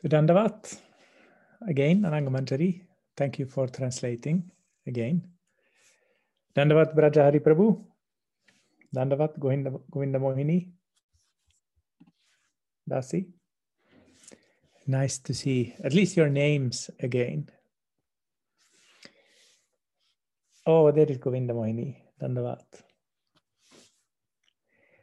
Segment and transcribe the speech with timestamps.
[0.00, 0.78] So Dandavat,
[1.66, 2.82] again, Anangamanjari,
[3.16, 4.48] thank you for translating
[4.86, 5.24] again.
[6.54, 7.84] Dandavat Brajahari Prabhu,
[8.94, 10.68] Dandavat Govinda, Govinda Mohini,
[12.88, 13.26] Dasi.
[14.86, 17.48] Nice to see at least your names again.
[20.64, 22.62] Oh, there is Govinda Mohini, Dandavat.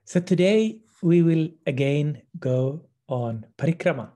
[0.06, 4.15] So today we will again go on parikrama.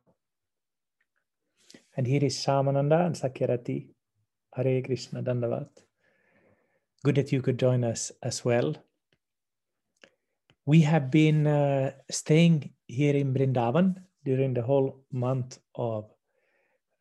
[1.99, 3.89] And here is Shyamananda and Sakyarati.
[4.55, 5.67] Hare Krishna Dandavat.
[7.03, 8.73] Good that you could join us as well.
[10.65, 16.09] We have been uh, staying here in Brindavan during the whole month of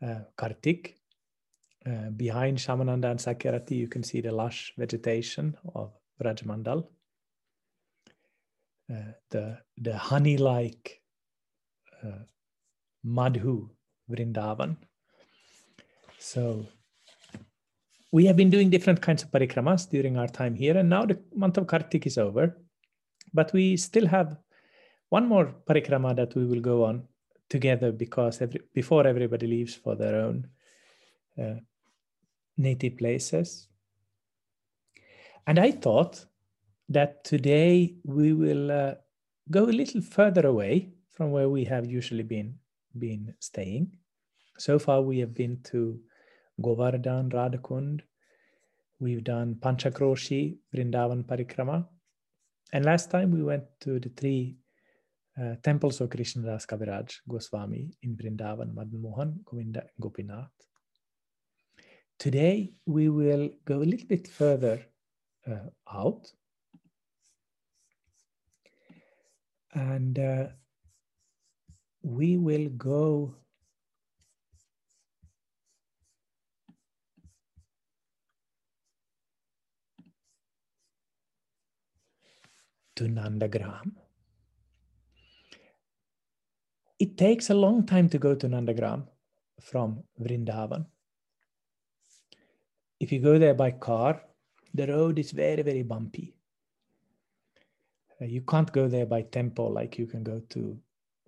[0.05, 0.97] uh, Kartik.
[1.87, 6.89] Uh, behind Shyamananda and Sakyarati, you can see the lush vegetation of Rajmandal.
[8.93, 11.01] Uh, the, the honey-like
[12.03, 12.25] uh,
[13.05, 13.71] Madhu
[14.11, 14.77] Vrindavan.
[16.19, 16.67] So
[18.11, 21.19] we have been doing different kinds of parikramas during our time here, and now the
[21.35, 22.57] month of Kartik is over.
[23.35, 24.37] But we still have
[25.11, 27.05] one more parikrama that we will go on
[27.49, 30.49] together because every, before everybody leaves for their own
[31.39, 31.55] uh,
[32.57, 33.69] native places.
[35.47, 36.25] And I thought
[36.89, 38.95] that today we will uh,
[39.51, 42.59] go a little further away from where we have usually been
[42.99, 43.97] been staying.
[44.59, 46.01] So far, we have been to
[46.61, 48.01] Govardhan, Radhakund.
[48.99, 51.87] We've done Panchakroshi, Vrindavan Parikrama.
[52.73, 54.57] And last time we went to the three
[55.41, 60.51] uh, temples of Krishnadas Kaviraj Goswami in Vrindavan, Madan Mohan, Govinda, Gopinath.
[62.19, 64.85] Today we will go a little bit further
[65.47, 66.33] uh, out.
[69.73, 70.47] And uh,
[72.03, 73.37] we will go
[82.99, 83.93] to Nandagram.
[86.99, 89.07] It takes a long time to go to Nandagram
[89.61, 90.87] from Vrindavan.
[92.99, 94.21] If you go there by car,
[94.75, 96.35] the road is very, very bumpy.
[98.21, 100.77] Uh, you can't go there by tempo like you can go to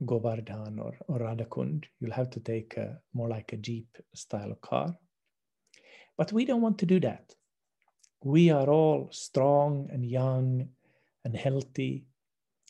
[0.04, 1.84] Govardhan or, or Radhakund.
[2.00, 4.96] You'll have to take a, more like a Jeep style car.
[6.16, 7.32] But we don't want to do that.
[8.24, 10.70] We are all strong and young
[11.24, 12.06] and healthy.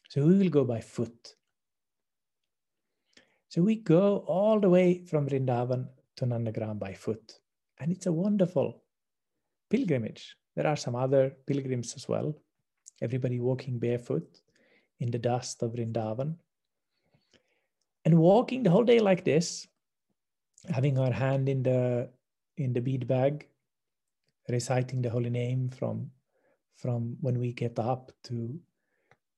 [0.08, 1.34] So we will go by foot.
[3.48, 7.40] So we go all the way from Vrindavan to Nandagram by foot.
[7.80, 8.82] And it's a wonderful
[9.70, 10.36] pilgrimage.
[10.56, 12.34] There are some other pilgrims as well.
[13.00, 14.40] Everybody walking barefoot
[15.00, 16.36] in the dust of Vrindavan.
[18.04, 19.66] And walking the whole day like this,
[20.68, 22.10] having our hand in the
[22.56, 23.46] in the bead bag,
[24.48, 26.10] reciting the holy name from
[26.76, 28.58] from when we get up to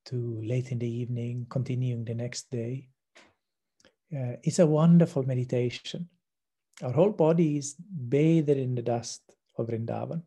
[0.04, 2.88] to late in the evening, continuing the next day.
[4.12, 6.08] Uh, it's a wonderful meditation.
[6.82, 9.22] Our whole body is bathed in the dust
[9.56, 10.22] of Vrindavan.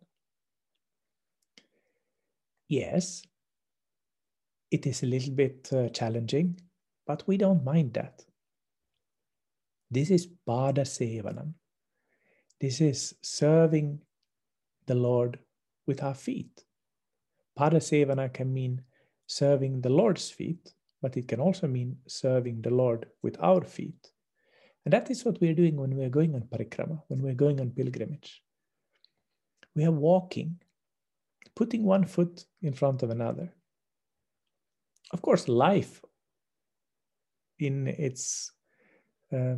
[2.67, 3.21] Yes,
[4.71, 6.59] it is a little bit uh, challenging,
[7.05, 8.23] but we don't mind that.
[9.91, 11.53] This is Pada Sevanam.
[12.59, 13.99] This is serving
[14.87, 15.39] the Lord
[15.85, 16.64] with our feet.
[17.57, 18.81] Padasevana can mean
[19.27, 24.11] serving the Lord's feet, but it can also mean serving the Lord with our feet.
[24.83, 27.71] And that is what we're doing when we're going on parikrama, when we're going on
[27.71, 28.43] pilgrimage.
[29.75, 30.59] We are walking,
[31.55, 33.53] putting one foot in front of another.
[35.11, 36.01] Of course, life
[37.59, 38.51] in its
[39.33, 39.55] uh,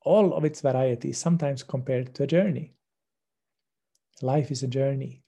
[0.00, 2.74] all of its variety is sometimes compared to a journey.
[4.22, 5.22] Life is a journey,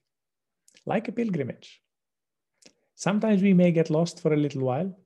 [0.85, 1.83] like a pilgrimage.
[2.97, 4.99] Sometimes we may get lost for a little while.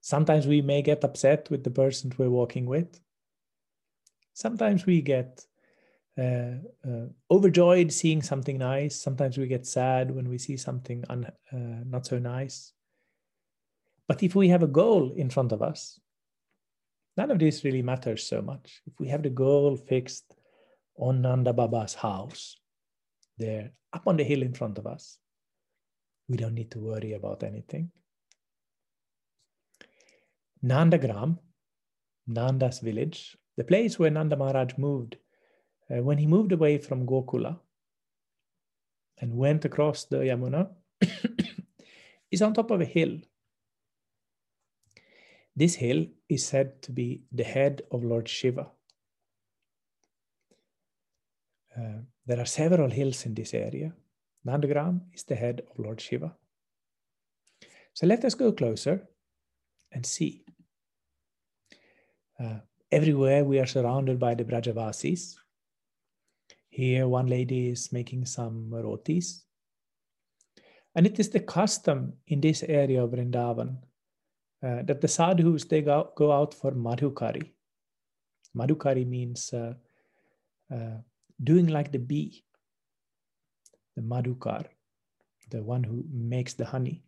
[0.00, 3.00] Sometimes we may get upset with the person we're walking with.
[4.32, 5.44] Sometimes we get
[6.16, 6.54] uh,
[6.86, 8.94] uh, overjoyed seeing something nice.
[8.94, 12.72] Sometimes we get sad when we see something un, uh, not so nice.
[14.06, 15.98] But if we have a goal in front of us,
[17.16, 18.82] none of this really matters so much.
[18.86, 20.32] If we have the goal fixed
[20.96, 22.56] on Nanda Baba's house,
[23.36, 25.18] there up on the hill in front of us,
[26.30, 27.90] we don't need to worry about anything.
[30.64, 31.38] Nandagram,
[32.28, 35.16] Nanda's village, the place where Nanda Maharaj moved
[35.90, 37.58] uh, when he moved away from Gokula
[39.20, 40.68] and went across the Yamuna,
[42.30, 43.18] is on top of a hill.
[45.56, 48.68] This hill is said to be the head of Lord Shiva.
[51.76, 53.92] Uh, there are several hills in this area.
[54.46, 56.34] Nandagram is the head of Lord Shiva.
[57.92, 59.08] So let us go closer
[59.92, 60.44] and see.
[62.42, 62.60] Uh,
[62.90, 65.36] everywhere we are surrounded by the Brajavasis.
[66.70, 69.44] Here, one lady is making some rotis.
[70.94, 73.76] And it is the custom in this area of Vrindavan
[74.62, 77.50] uh, that the sadhus they go, go out for madhukari.
[78.56, 79.74] Madhukari means uh,
[80.72, 80.98] uh,
[81.42, 82.44] doing like the bee,
[84.00, 84.64] the madhukar,
[85.50, 87.04] the one who makes the honey.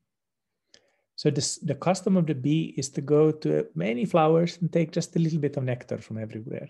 [1.16, 4.92] So this, the custom of the bee is to go to many flowers and take
[4.92, 6.68] just a little bit of nectar from everywhere.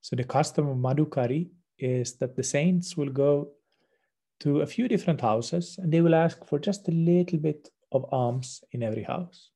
[0.00, 1.48] So the custom of madhukari
[1.78, 3.50] is that the saints will go
[4.40, 8.06] to a few different houses and they will ask for just a little bit of
[8.12, 9.50] alms in every house.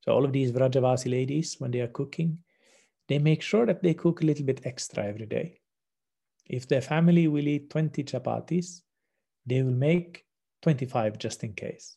[0.00, 2.38] So all of these Vrajavasi ladies, when they are cooking,
[3.08, 5.60] they make sure that they cook a little bit extra every day.
[6.46, 8.82] If their family will eat 20 chapatis,
[9.44, 10.24] they will make
[10.62, 11.96] 25 just in case.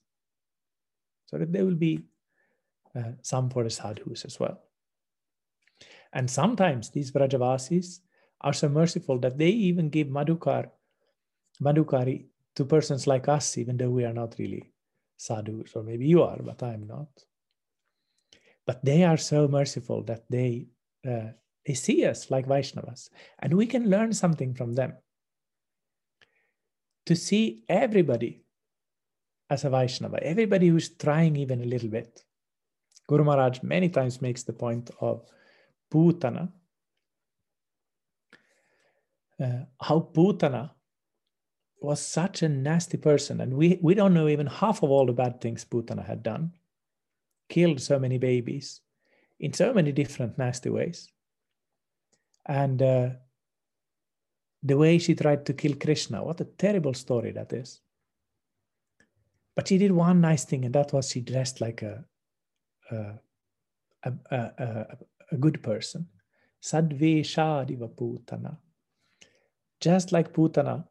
[1.28, 2.04] So that there will be
[2.96, 4.60] uh, some for the sadhus as well.
[6.12, 8.00] And sometimes these Vrajavasis
[8.42, 10.72] are so merciful that they even give madhukar,
[11.62, 12.26] madhukari
[12.56, 14.72] to persons like us, even though we are not really
[15.18, 17.10] sadhus, or maybe you are, but I'm not.
[18.66, 20.68] But they are so merciful that they
[21.08, 21.32] uh,
[21.70, 24.94] they see us like Vaishnavas, and we can learn something from them.
[27.06, 28.44] To see everybody
[29.52, 32.24] as a Vaishnava, everybody who's trying even a little bit.
[33.08, 35.24] Guru Maharaj many times makes the point of
[35.94, 36.50] Putana,
[39.40, 40.72] uh, how Putana
[41.80, 45.14] was such a nasty person, and we, we don't know even half of all the
[45.14, 46.52] bad things Putana had done.
[47.48, 48.82] Killed so many babies
[49.40, 51.12] in so many different nasty ways.
[52.50, 53.10] And uh,
[54.62, 57.80] the way she tried to kill Krishna, what a terrible story that is.
[59.56, 62.04] But she did one nice thing, and that was she dressed like a,
[62.92, 63.20] a,
[64.04, 64.98] a, a,
[65.32, 66.08] a good person.
[66.62, 68.58] Sadveshadiva Putana
[69.80, 70.86] just like Putana,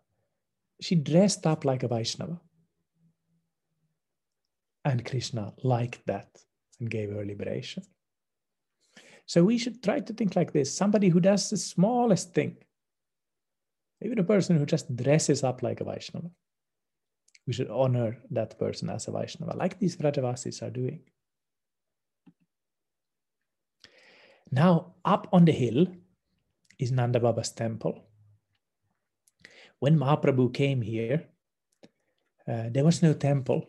[0.80, 2.40] she dressed up like a Vaishnava.
[4.84, 6.28] And Krishna liked that
[6.80, 7.82] and gave her liberation.
[9.28, 12.56] So we should try to think like this somebody who does the smallest thing,
[14.02, 16.30] even a person who just dresses up like a Vaishnava.
[17.46, 21.00] We should honor that person as a Vaishnava, like these Vrajavasis are doing.
[24.50, 25.86] Now, up on the hill
[26.78, 28.08] is Nanda Baba's temple
[29.80, 31.24] when Mahaprabhu came here,
[32.46, 33.64] uh, there was no temple.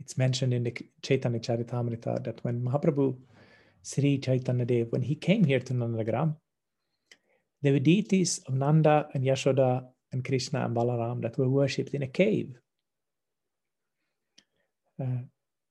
[0.00, 3.16] It's mentioned in the Chaitanya Charitamrita that when Mahaprabhu,
[3.86, 6.34] Sri Chaitanya Dev, when he came here to Nandagram,
[7.62, 12.02] there were deities of Nanda and Yashoda and Krishna and Balaram that were worshipped in
[12.02, 12.58] a cave.
[15.00, 15.22] Uh,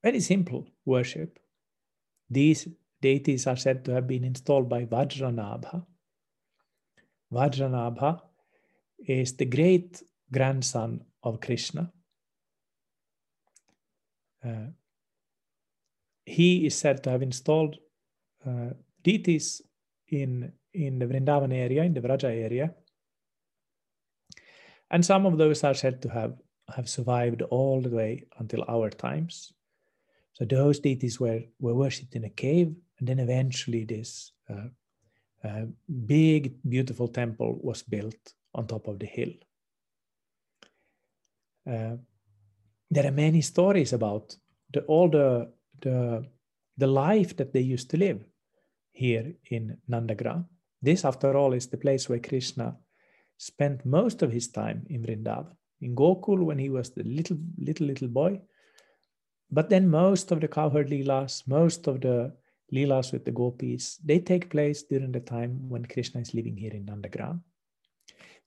[0.02, 1.40] very simple worship.
[2.30, 2.70] These
[3.02, 5.86] deities are said to have been installed by Vajranabha.
[7.34, 8.22] Vajranabha
[9.00, 10.02] is the great
[10.32, 11.92] grandson of Krishna.
[14.44, 14.68] Uh,
[16.26, 17.78] he is said to have installed
[18.48, 18.74] uh,
[19.04, 19.62] deities
[20.10, 22.74] in, in the Vrindavan area, in the Vraja area.
[24.92, 26.36] And some of those are said to have,
[26.76, 29.54] have survived all the way until our times.
[30.34, 34.68] So those deities were, were worshipped in a cave, and then eventually this uh,
[35.44, 35.66] uh
[36.06, 39.34] big, beautiful temple was built on top of the hill.
[41.70, 41.98] Uh,
[42.92, 44.36] there are many stories about
[44.72, 46.26] the, all the, the,
[46.78, 48.24] the life that they used to live
[48.96, 50.46] here in Nandagram.
[50.82, 52.76] This, after all, is the place where Krishna
[53.38, 55.56] spent most of his time in Vrindavan.
[55.82, 58.42] In Gokul, when he was the little, little, little boy.
[59.52, 62.34] But then most of the cowherd leelas, most of the
[62.74, 66.72] leelas with the gopis, they take place during the time when Krishna is living here
[66.74, 67.42] in Nandagram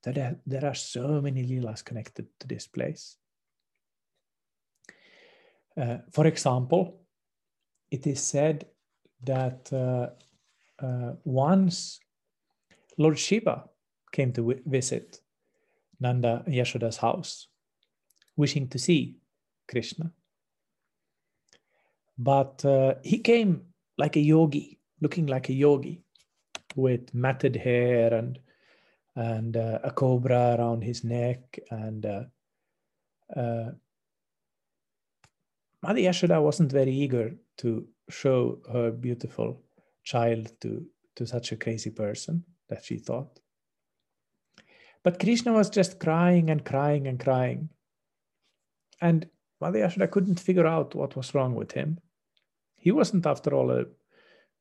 [0.03, 3.17] there, there are so many leelas connected to this place.
[5.77, 7.03] Uh, for example,
[7.91, 8.67] it is said
[9.23, 10.11] that uh,
[10.83, 12.01] uh, once
[12.97, 13.65] Lord Shiva
[14.13, 15.21] came to visit
[16.01, 17.49] Nanda Yashoda's house,
[18.37, 19.17] wishing to see
[19.69, 20.13] Krishna.
[22.17, 23.63] But uh, he came
[23.97, 26.03] like a yogi, looking like a yogi,
[26.75, 28.39] with matted hair and
[29.17, 31.59] and uh, a cobra around his neck.
[31.71, 32.25] And uh,
[33.35, 33.71] uh,
[35.83, 39.61] Mother Yashoda wasn't very eager to show her beautiful
[40.09, 40.87] child to,
[41.17, 43.41] to such a crazy person that she thought.
[45.05, 47.69] But Krishna was just crying and crying and crying.
[49.01, 49.29] And
[49.61, 51.99] Mother couldn't figure out what was wrong with him.
[52.77, 53.85] He wasn't, after all, a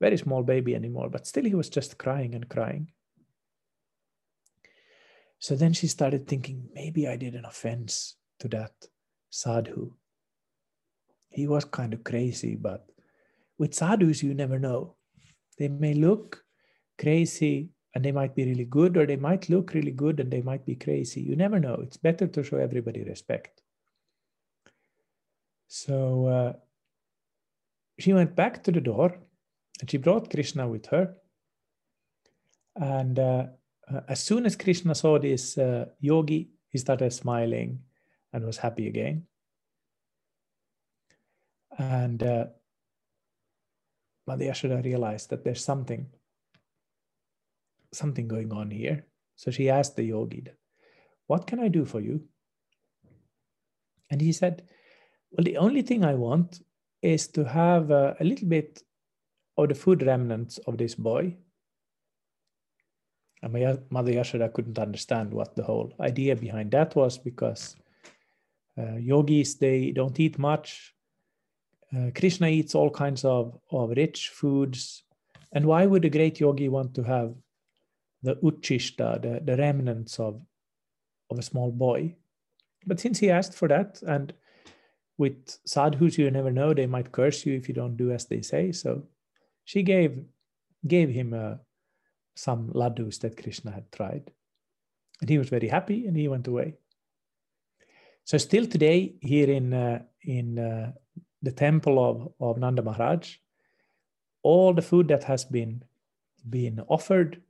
[0.01, 2.92] very small baby anymore, but still he was just crying and crying.
[5.39, 8.74] So then she started thinking, maybe I did an offense to that
[9.30, 9.94] sadhu.
[11.30, 12.89] He was kind of crazy, but
[13.58, 14.97] with sadhus, you never know.
[15.57, 16.43] They may look
[16.97, 20.41] crazy and they might be really good, or they might look really good and they
[20.41, 21.21] might be crazy.
[21.21, 21.79] You never know.
[21.81, 23.61] It's better to show everybody respect.
[25.67, 26.53] So uh,
[27.97, 29.17] she went back to the door
[29.79, 31.15] and she brought Krishna with her.
[32.75, 33.47] And uh,
[33.91, 37.79] uh, as soon as Krishna saw this uh, yogi, he started smiling
[38.33, 39.23] and was happy again.
[41.79, 42.45] And uh,
[44.27, 46.07] Mother Yashoda realized that there's something,
[47.93, 49.05] something going on here.
[49.36, 50.46] So she asked the yogi,
[51.27, 52.25] What can I do for you?
[54.10, 54.63] And he said,
[55.31, 56.62] Well, the only thing I want
[57.01, 58.84] is to have uh, a little bit
[59.57, 61.38] of the food remnants of this boy
[63.41, 67.75] and my mother Yashoda couldn't understand what the whole idea behind that was because
[68.77, 70.93] uh, yogis they don't eat much.
[71.96, 75.03] Uh, Krishna eats all kinds of, of rich foods.
[75.53, 77.34] And why would a great yogi want to have
[78.24, 80.41] the uchishta, the, the remnants of,
[81.29, 82.15] of a small boy?
[82.86, 84.34] But since he asked for that, and
[85.17, 88.41] with sadhus you never know, they might curse you if you don't do as they
[88.41, 88.72] say.
[88.72, 89.03] So
[89.65, 90.24] she gave
[90.86, 91.60] gave him a,
[92.36, 94.32] some laddus that Krishna had tried.
[95.22, 96.75] And he was very happy and he went away.
[98.24, 100.91] So still today here in, uh, in uh,
[101.41, 103.36] the temple of, of Nanda Maharaj,
[104.44, 105.84] all the food that has been,
[106.50, 107.41] been offered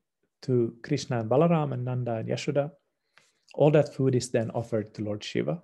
[0.44, 2.72] to Krishna and Balaram and Nanda and Yashoda,
[3.54, 5.62] all that food is then offered to Lord Shiva.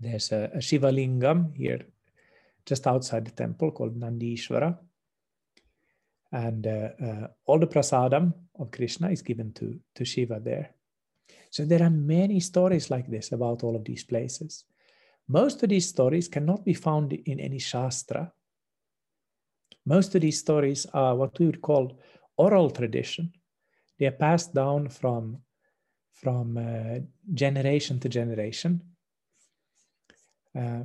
[0.00, 1.86] There's a, a Shiva lingam here
[2.66, 4.76] just outside the temple called Nandishvara
[6.32, 10.70] and uh, uh, all the prasadam of Krishna is given to, to Shiva there.
[11.50, 14.64] So there are many stories like this about all of these places.
[15.28, 18.32] Most of these stories cannot be found in any shastra.
[19.84, 21.98] Most of these stories are what we would call
[22.38, 23.32] oral tradition.
[23.98, 25.38] They are passed down from,
[26.14, 27.00] from uh,
[27.34, 28.80] generation to generation.
[30.58, 30.84] Uh,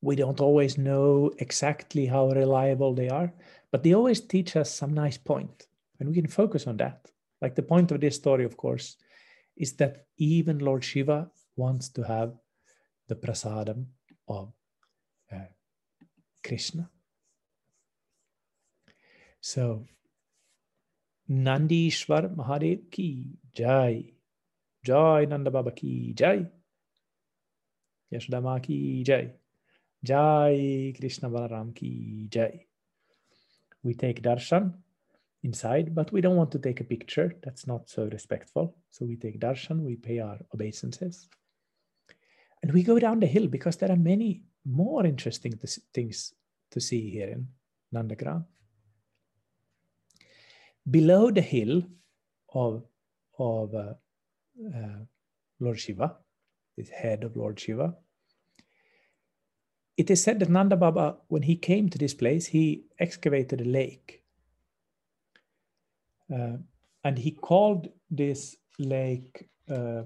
[0.00, 3.32] we don't always know exactly how reliable they are,
[3.70, 5.66] but they always teach us some nice point,
[5.98, 7.06] and we can focus on that.
[7.42, 8.96] Like the point of this story, of course,
[9.56, 11.30] is that even Lord Shiva
[11.64, 12.34] wants to have
[13.08, 13.86] the prasadam
[14.28, 14.52] of
[15.32, 15.50] uh,
[16.42, 16.88] Krishna.
[19.40, 19.84] So,
[21.30, 23.08] Nandishwar Mahadev ki
[23.54, 24.12] jai.
[24.84, 26.46] Jai Nanda Baba ki jai.
[28.12, 29.30] Yashodama ki jai.
[30.02, 32.66] Jai Krishna Balaram ki Jai.
[33.82, 34.72] We take darshan
[35.42, 37.34] inside, but we don't want to take a picture.
[37.42, 38.74] That's not so respectful.
[38.90, 41.28] So we take darshan, we pay our obeisances.
[42.62, 45.58] And we go down the hill because there are many more interesting
[45.94, 46.34] things
[46.70, 47.48] to see here in
[47.94, 48.44] Nandagram.
[50.90, 51.82] Below the hill
[52.52, 52.84] of,
[53.38, 53.94] of uh,
[54.74, 55.04] uh,
[55.58, 56.16] Lord Shiva,
[56.76, 57.94] the head of Lord Shiva,
[59.96, 63.64] it is said that Nanda Baba, when he came to this place, he excavated a
[63.64, 64.22] lake.
[66.32, 66.56] Uh,
[67.04, 70.02] and he called this lake uh,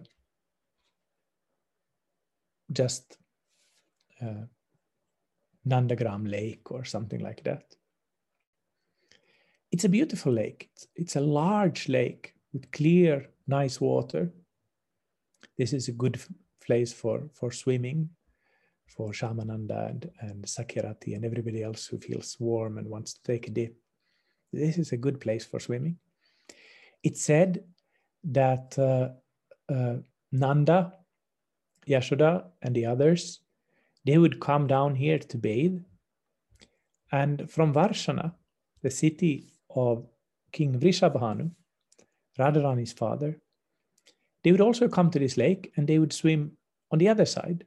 [2.75, 3.17] just
[4.23, 4.47] uh,
[5.67, 7.65] Nandagram Lake or something like that.
[9.73, 10.71] It's a beautiful lake.
[10.73, 14.33] It's, it's a large lake with clear, nice water.
[15.59, 16.21] This is a good
[16.65, 18.11] place for, for swimming
[18.87, 23.49] for Shyamananda and, and Sakirati and everybody else who feels warm and wants to take
[23.49, 23.77] a dip.
[24.53, 25.99] This is a good place for swimming.
[27.03, 27.65] It said
[28.25, 29.09] that uh,
[29.73, 29.97] uh,
[30.33, 30.93] Nanda,
[31.87, 33.41] Yashoda, and the others,
[34.05, 35.83] they would come down here to bathe.
[37.13, 38.33] And from Varshana,
[38.83, 40.07] the city of
[40.53, 41.51] King Vrishabhanu,
[42.39, 43.41] Radharani's father,
[44.43, 46.53] they would also come to this lake and they would swim
[46.91, 47.65] on the other side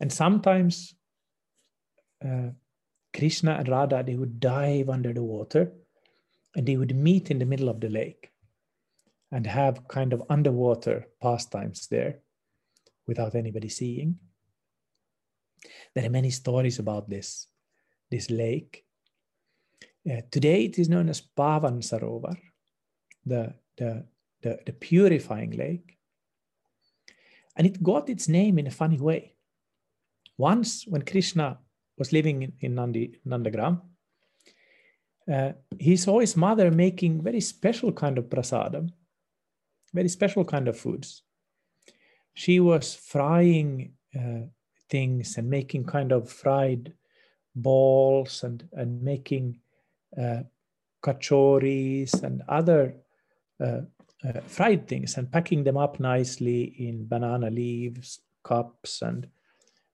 [0.00, 0.94] and sometimes
[2.24, 2.50] uh,
[3.14, 5.72] Krishna and Radha, they would dive under the water
[6.56, 8.30] and they would meet in the middle of the lake
[9.30, 12.18] and have kind of underwater pastimes there
[13.10, 14.14] without anybody seeing.
[15.94, 17.48] There are many stories about this,
[18.08, 18.84] this lake.
[20.08, 22.36] Uh, today it is known as Pavan Sarovar,
[23.26, 24.06] the, the,
[24.42, 25.98] the, the purifying lake.
[27.56, 29.34] And it got its name in a funny way.
[30.38, 31.58] Once, when Krishna
[31.98, 33.82] was living in, in Nandi, Nandagram,
[35.30, 38.90] uh, he saw his mother making very special kind of prasadam,
[39.92, 41.22] very special kind of foods.
[42.34, 44.46] She was frying uh,
[44.88, 46.92] things and making kind of fried
[47.54, 49.58] balls and, and making
[50.20, 50.42] uh,
[51.02, 52.96] kachoris and other
[53.60, 53.82] uh,
[54.24, 59.28] uh, fried things and packing them up nicely in banana leaves, cups, and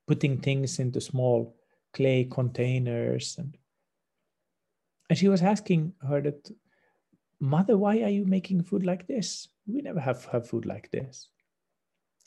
[0.07, 1.57] putting things into small
[1.93, 3.37] clay containers.
[3.38, 3.57] And,
[5.09, 6.50] and she was asking her that,
[7.38, 9.49] Mother, why are you making food like this?
[9.66, 11.28] We never have, have food like this.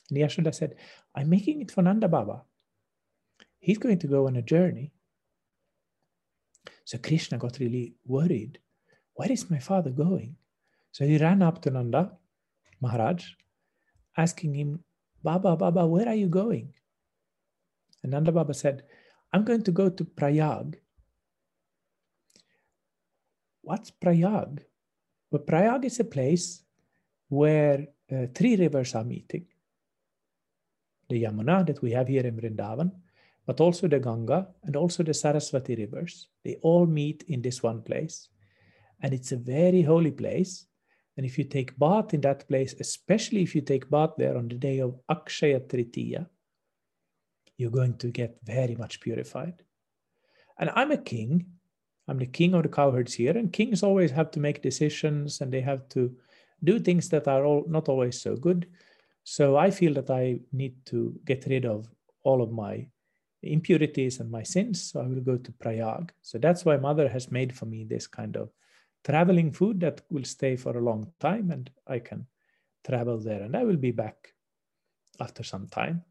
[0.10, 0.76] And Yashoda said,
[1.16, 2.44] I'm making it for Nanda Baba.
[3.60, 4.92] He's going to go on a journey.
[6.86, 8.60] So Krishna got really worried.
[9.14, 10.36] Where is my father going?
[10.92, 12.12] So he ran up to Nanda
[12.82, 13.26] Maharaj,
[14.18, 14.84] asking him,
[15.22, 16.74] Baba, Baba, where are you going?
[18.02, 18.84] And Nanda Baba said,
[19.34, 20.80] I'm going to go to Prayag.
[23.62, 24.64] What's Prayag?
[25.30, 26.64] Well, Prayag is a place
[27.28, 29.46] where uh, three rivers are meeting
[31.10, 32.92] the Yamuna that we have here in Vrindavan,
[33.46, 36.28] but also the Ganga and also the Saraswati rivers.
[36.46, 38.30] They all meet in this one place.
[39.02, 40.66] And it's a very holy place.
[41.18, 44.48] And if you take bath in that place, especially if you take bath there on
[44.48, 46.28] the day of Akshaya Tritiya,
[47.58, 49.64] you're going to get very much purified.
[50.60, 51.46] And I'm a king.
[52.08, 55.52] I'm the king of the cowherds here, and kings always have to make decisions and
[55.52, 56.16] they have to
[56.64, 58.68] do things that are all, not always so good.
[59.32, 61.88] So I feel that I need to get rid of
[62.24, 62.88] all of my
[63.44, 64.82] impurities and my sins.
[64.82, 66.12] So I will go to Prayag.
[66.24, 68.50] So that's why Mother has made for me this kind of
[69.04, 72.26] traveling food that will stay for a long time and I can
[72.84, 74.34] travel there and I will be back
[75.20, 76.02] after some time.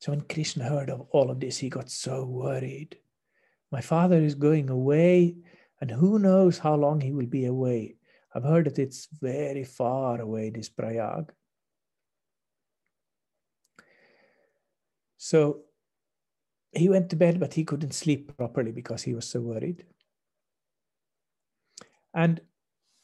[0.00, 2.98] So when Krishna heard of all of this, he got so worried.
[3.70, 5.36] My father is going away,
[5.80, 7.96] and who knows how long he will be away.
[8.34, 11.32] I've heard that it's very far away, this Prayag.
[15.18, 15.60] So
[16.72, 19.84] he went to bed, but he couldn't sleep properly because he was so worried.
[22.14, 22.40] And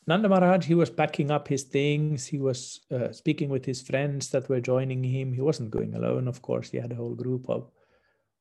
[0.07, 2.27] Nanda Maharaj, he was packing up his things.
[2.27, 5.35] He was uh, speaking with his friends that were joining him.
[5.35, 6.71] He wasn't going alone, of course.
[6.71, 7.71] He had a whole group of,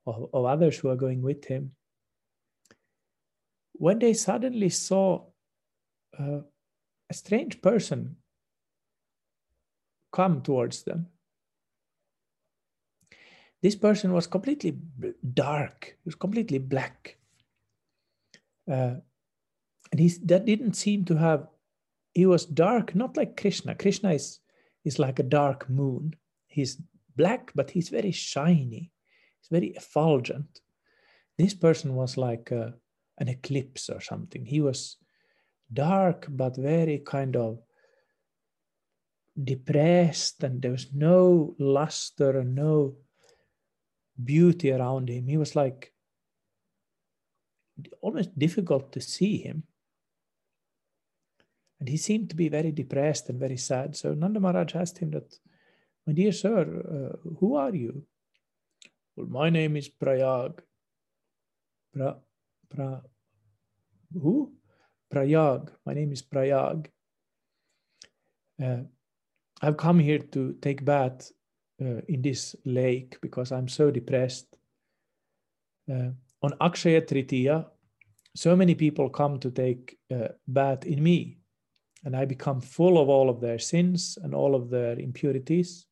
[0.05, 1.73] of, of others who were going with him.
[3.73, 5.25] When they suddenly saw
[6.17, 6.39] uh,
[7.09, 8.17] a strange person
[10.11, 11.07] come towards them.
[13.61, 14.77] This person was completely
[15.33, 17.17] dark, he was completely black.
[18.69, 18.95] Uh,
[19.91, 21.47] and he, that didn't seem to have,
[22.13, 23.73] he was dark, not like Krishna.
[23.75, 24.39] Krishna is,
[24.83, 26.15] is like a dark moon.
[26.47, 26.77] He's
[27.15, 28.91] black, but he's very shiny,
[29.39, 30.61] he's very effulgent.
[31.37, 32.73] This person was like a,
[33.17, 34.45] an eclipse or something.
[34.45, 34.97] He was
[35.71, 37.59] dark but very kind of
[39.41, 42.95] depressed and there was no luster and no
[44.23, 45.27] beauty around him.
[45.27, 45.93] He was like
[48.01, 49.63] almost difficult to see him.
[51.79, 53.95] And he seemed to be very depressed and very sad.
[53.95, 55.35] So nanda maharaj asked him that
[56.07, 58.03] my dear sir uh, who are you?
[59.15, 60.63] Well my name is prayag.
[61.93, 62.17] Pra,
[62.69, 63.01] pra,
[64.13, 64.56] who
[65.09, 65.71] Prayag.
[65.85, 66.89] My name is Prayag.
[68.61, 68.83] Uh,
[69.61, 71.31] I've come here to take bath
[71.81, 74.47] uh, in this lake because I'm so depressed.
[75.89, 76.09] Uh,
[76.41, 77.65] on Akshaya Tritiya,
[78.35, 81.37] so many people come to take uh, bath in me,
[82.03, 85.87] and I become full of all of their sins and all of their impurities.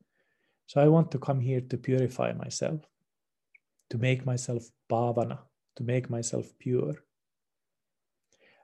[0.68, 2.82] So I want to come here to purify myself,
[3.90, 5.40] to make myself pavana,
[5.78, 6.96] to make myself pure.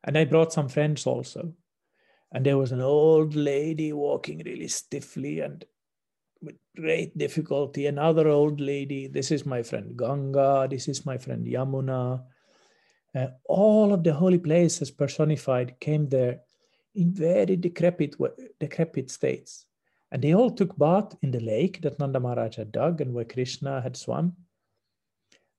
[0.04, 1.54] And I brought some friends also.
[2.32, 5.64] And there was an old lady walking really stiffly and
[6.42, 7.86] with great difficulty.
[7.86, 9.08] Another old lady.
[9.08, 10.68] This is my friend Ganga.
[10.70, 12.24] This is my friend Yamuna.
[13.14, 16.40] Uh, all of the holy places personified came there
[16.96, 18.16] in very decrepit,
[18.60, 19.66] decrepit states.
[20.12, 23.26] And they all took bath in the lake that Nanda Maharaj had dug and where
[23.26, 24.36] Krishna had swum.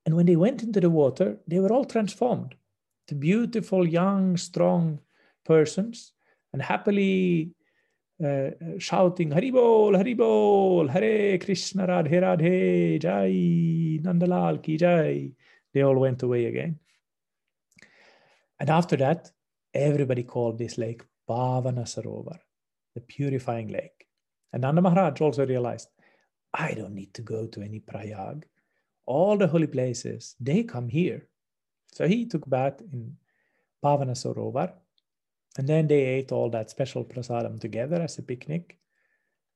[0.04, 2.54] And when they went into the water, they were all transformed
[3.08, 5.00] to beautiful, young, strong
[5.44, 6.12] persons
[6.52, 7.52] and happily
[8.24, 15.32] uh, shouting Haribol, Haribol, Hare Krishna, Radhe Radhe, Jai, Nandalal Ki Jai.
[15.74, 16.78] They all went away again.
[18.60, 19.30] And after that,
[19.74, 22.38] everybody called this lake Pavana Sarovar,
[22.94, 24.06] the purifying lake.
[24.52, 25.88] And Nanda Maharaj also realized,
[26.54, 28.44] I don't need to go to any Prayag.
[29.06, 31.26] All the holy places, they come here.
[31.92, 33.16] So he took bath in
[33.84, 34.72] Pavana Sarovar.
[35.58, 38.78] And then they ate all that special prasadam together as a picnic.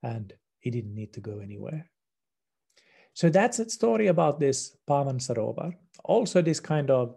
[0.02, 1.90] And he didn't need to go anywhere.
[3.14, 5.74] So that's a story about this Pavan Sarovar.
[6.04, 7.16] Also, this kind of,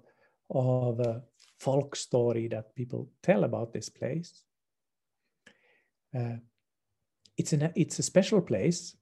[0.49, 1.23] of
[1.59, 4.43] folk story that people tell about this place.
[6.17, 6.37] Uh,
[7.37, 8.95] it's, an, it's a special place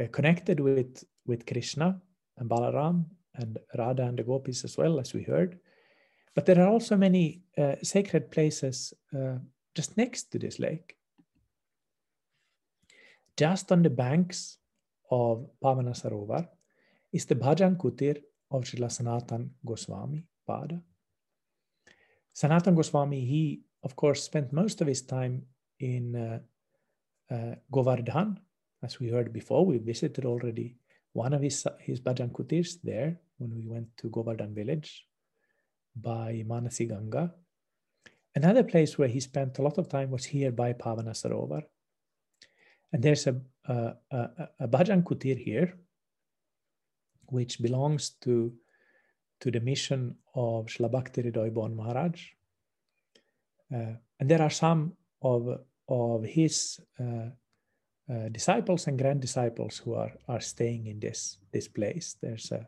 [0.00, 2.00] uh, connected with, with Krishna
[2.38, 5.58] and Balaram and Radha and the gopis as well, as we heard.
[6.34, 9.38] But there are also many uh, sacred places uh,
[9.74, 10.96] just next to this lake.
[13.36, 14.58] Just on the banks
[15.10, 16.48] of Pavana Sarovar
[17.12, 20.80] is the Bhajan Kutir of Srila Sanatan Goswami Pada.
[22.32, 25.42] Sanatan Goswami, he of course spent most of his time
[25.80, 28.38] in uh, uh, Govardhan,
[28.82, 29.66] as we heard before.
[29.66, 30.76] We visited already
[31.12, 35.06] one of his, his Bhajan Kutirs there when we went to Govardhan village
[35.94, 37.34] by Manasi Ganga.
[38.34, 41.62] Another place where he spent a lot of time was here by Pavana Sarovar.
[42.92, 45.74] And there's a, a, a, a Bhajan Kutir here,
[47.26, 48.54] which belongs to,
[49.40, 52.22] to the mission of Srila Bhakti Hridoy Bon Maharaj.
[53.74, 57.30] Uh, and there are some of, of his uh,
[58.10, 62.16] uh, disciples and grand disciples who are, are staying in this, this place.
[62.20, 62.66] There's a,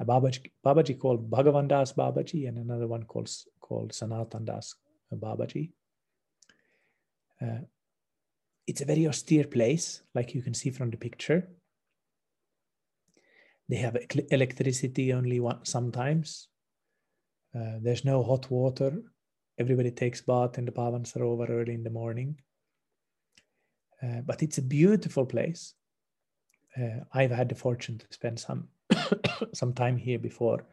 [0.00, 4.74] a Babaji, Babaji called Bhagavan Das Babaji and another one called, called Sanatan Das
[5.12, 5.70] Babaji.
[7.40, 7.62] Uh,
[8.66, 11.48] it's a very austere place, like you can see from the picture.
[13.68, 13.96] They have
[14.30, 16.48] electricity only one, sometimes.
[17.54, 19.02] Uh, there's no hot water.
[19.58, 22.40] Everybody takes bath in the Pavan Sarovar early in the morning.
[24.02, 25.74] Uh, but it's a beautiful place.
[26.76, 28.68] Uh, I've had the fortune to spend some
[29.54, 30.66] some time here before,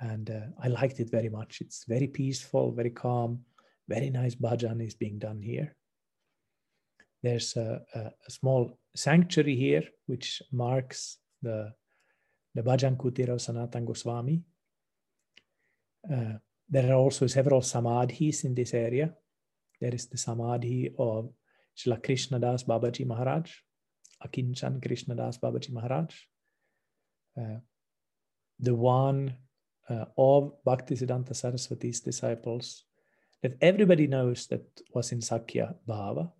[0.00, 1.60] and uh, I liked it very much.
[1.60, 3.40] It's very peaceful, very calm,
[3.88, 5.76] very nice bhajan is being done here.
[7.22, 11.72] There's a, a, a small sanctuary here which marks the
[12.54, 14.40] the Bhajan Kutir of Sanatan Goswami.
[16.10, 19.12] Uh, there are also several samadhis in this area.
[19.80, 21.30] There is the samadhi of
[21.76, 23.50] Srila Krishna Das Babaji Maharaj,
[24.24, 26.14] Akinchan Krishna Das Babaji Maharaj,
[27.38, 27.58] uh,
[28.60, 29.36] the one
[29.88, 32.84] uh, of Bhaktisiddhanta Saraswati's disciples
[33.42, 36.30] that everybody knows that was in Sakhya Bhava.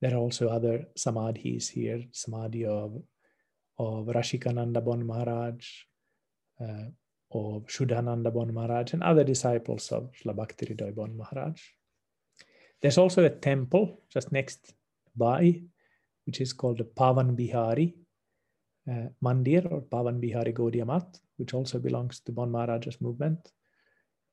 [0.00, 3.02] There are also other samadhis here, samadhi of,
[3.78, 5.64] of Rashikananda Bon Maharaj,
[6.60, 6.90] uh,
[7.30, 11.60] of Shuddhananda Bon Maharaj, and other disciples of Srila Bhakti Hridoy Bon Maharaj.
[12.82, 14.74] There's also a temple just next
[15.16, 15.62] by,
[16.26, 17.94] which is called the Pavan Bihari
[18.90, 21.04] uh, Mandir or Pavan Bihari Gaudiya
[21.36, 23.52] which also belongs to Bon Maharaj's movement.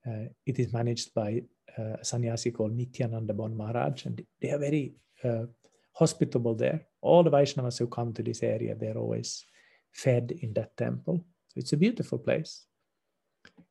[0.06, 1.44] Uh, it is managed by
[1.78, 5.46] uh, a sannyasi called Nityananda Bon Maharaj, and they are very uh,
[5.94, 6.82] hospitable there.
[7.02, 9.46] All the Vaishnavas who come to this area, they're always
[9.92, 11.26] fed in that temple.
[11.48, 12.66] So it's a beautiful place.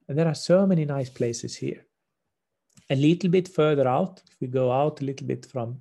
[0.08, 1.87] And there are so many nice places here
[2.90, 5.80] a little bit further out, if we go out a little bit from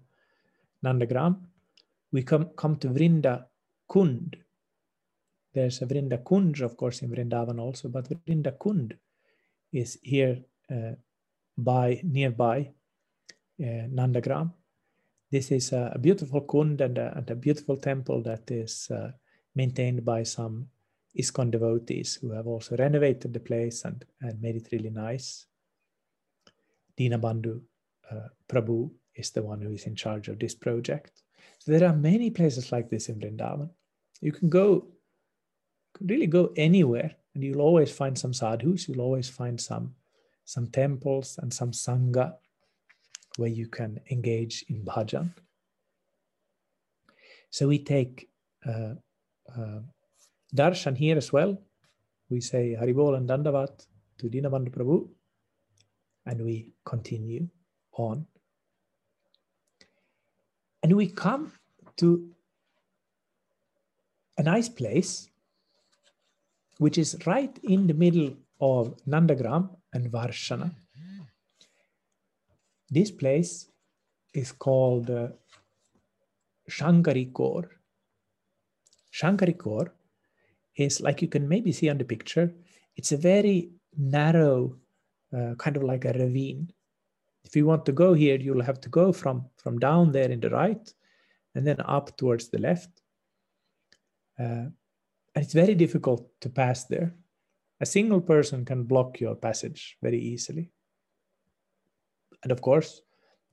[0.83, 1.37] Nandagram,
[2.11, 3.45] we come, come to Vrinda
[3.89, 4.37] Kund.
[5.53, 8.95] There's a Vrinda Kunj, of course, in Vrindavan also, but Vrinda Kund
[9.71, 10.91] is here uh,
[11.57, 12.71] by nearby
[13.59, 14.51] uh, Nandagram.
[15.31, 19.11] This is a, a beautiful kund and a, and a, beautiful temple that is uh,
[19.55, 20.67] maintained by some
[21.17, 25.47] ISKCON devotees who have also renovated the place and, and made it really nice.
[26.99, 27.61] Dinabandhu
[28.11, 31.23] uh, Prabhu is the one who is in charge of this project.
[31.59, 33.69] So there are many places like this in Vrindavan.
[34.21, 34.87] You can go,
[35.99, 38.87] really go anywhere, and you'll always find some sadhus.
[38.87, 39.95] You'll always find some
[40.45, 42.33] some temples and some sangha
[43.35, 45.33] where you can engage in bhajan.
[47.49, 48.29] So we take
[48.65, 48.95] uh,
[49.53, 49.81] uh,
[50.55, 51.61] darshan here as well.
[52.29, 53.85] We say Haribol and Dandavat
[54.19, 55.09] to Dinabandhu Prabhu
[56.27, 57.47] and we continue
[57.93, 58.25] on.
[60.83, 61.51] And we come
[61.97, 62.29] to
[64.37, 65.29] a nice place,
[66.77, 70.71] which is right in the middle of Nandagram and Varshana.
[72.89, 73.69] This place
[74.33, 75.29] is called uh,
[76.69, 77.69] Shankari Kor.
[79.11, 79.93] Shankari Kor
[80.75, 82.53] is like you can maybe see on the picture,
[82.95, 84.75] it's a very narrow,
[85.35, 86.71] uh, kind of like a ravine.
[87.43, 90.39] If you want to go here, you'll have to go from, from down there in
[90.39, 90.93] the right
[91.55, 92.89] and then up towards the left.
[94.39, 94.69] Uh,
[95.33, 97.13] and it's very difficult to pass there.
[97.79, 100.71] A single person can block your passage very easily.
[102.43, 103.01] And of course,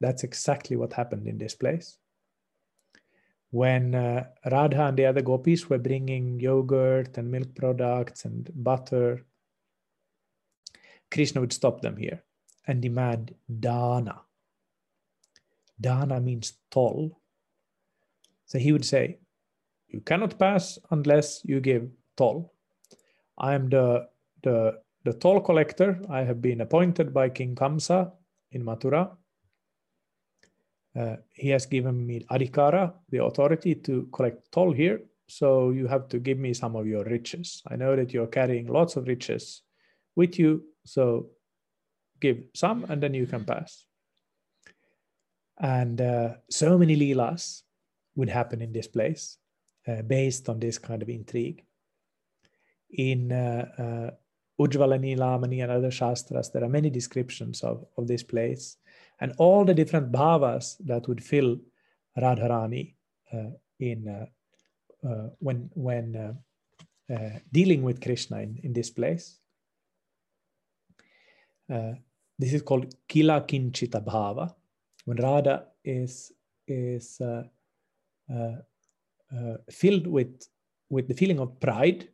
[0.00, 1.98] that's exactly what happened in this place.
[3.50, 9.24] When uh, Radha and the other gopis were bringing yogurt and milk products and butter,
[11.10, 12.22] Krishna would stop them here
[12.66, 14.22] and demand dana.
[15.80, 17.20] Dana means toll.
[18.46, 19.18] So he would say,
[19.88, 22.52] You cannot pass unless you give toll.
[23.38, 24.08] I am the,
[24.42, 26.00] the, the toll collector.
[26.08, 28.12] I have been appointed by King Kamsa
[28.52, 29.16] in Mathura
[30.96, 35.00] uh, he has given me adhikara, the authority to collect toll here.
[35.26, 37.62] So you have to give me some of your riches.
[37.68, 39.62] I know that you're carrying lots of riches
[40.14, 40.64] with you.
[40.84, 41.30] So
[42.20, 43.86] give some and then you can pass.
[45.58, 47.62] And uh, so many leelas
[48.16, 49.38] would happen in this place
[49.86, 51.64] uh, based on this kind of intrigue.
[52.90, 54.10] In uh, uh,
[54.60, 58.76] Ujjvala Nilamani and other shastras, there are many descriptions of, of this place
[59.20, 61.58] and all the different bhavas that would fill
[62.18, 62.94] Radharani
[63.32, 64.26] uh, in uh,
[65.08, 66.36] uh, when when
[67.10, 69.40] uh, dealing with Krishna in, in this place.
[71.72, 71.92] Uh,
[72.38, 74.54] this is called Kila Kinchita Bhava.
[75.04, 76.32] When Radha is
[76.66, 77.20] is
[79.70, 80.48] filled with
[80.90, 82.08] with the feeling of pride,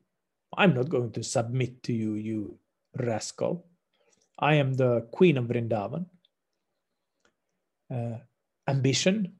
[0.57, 2.59] I'm not going to submit to you, you
[2.99, 3.67] rascal.
[4.39, 6.07] I am the queen of Vrindavan
[7.91, 8.19] uh,
[8.69, 9.33] ambition,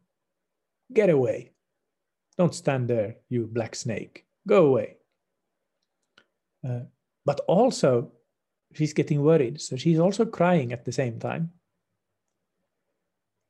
[0.93, 1.53] get away.
[2.37, 4.25] Don't stand there, you black snake.
[4.47, 4.97] Go away.
[6.67, 6.81] Uh,
[7.25, 8.13] but also,
[8.75, 9.61] she's getting worried.
[9.61, 11.53] So she's also crying at the same time.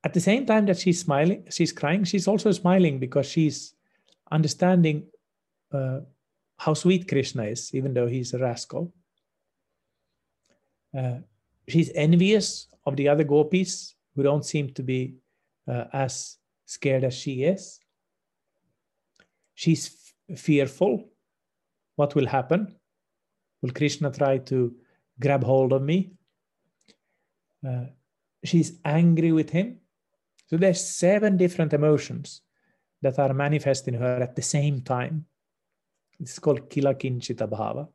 [0.02, 3.74] At the same time that she's smiling, she's crying, she's also smiling because she's
[4.30, 5.06] understanding
[5.72, 6.00] uh,
[6.56, 8.92] how sweet Krishna is, even though he's a rascal.
[10.96, 11.18] Uh,
[11.68, 15.14] she's envious of the other gopis who don't seem to be
[15.68, 17.78] uh, as scared as she is.
[19.54, 21.10] She's f- fearful.
[21.96, 22.74] What will happen?
[23.60, 24.74] Will Krishna try to
[25.20, 26.12] grab hold of me?
[27.66, 27.86] Uh,
[28.44, 29.78] she's angry with him.
[30.46, 32.42] So there's seven different emotions
[33.02, 35.26] that are manifest in her at the same time.
[36.18, 37.88] It's called Kila Kinchita Bhava.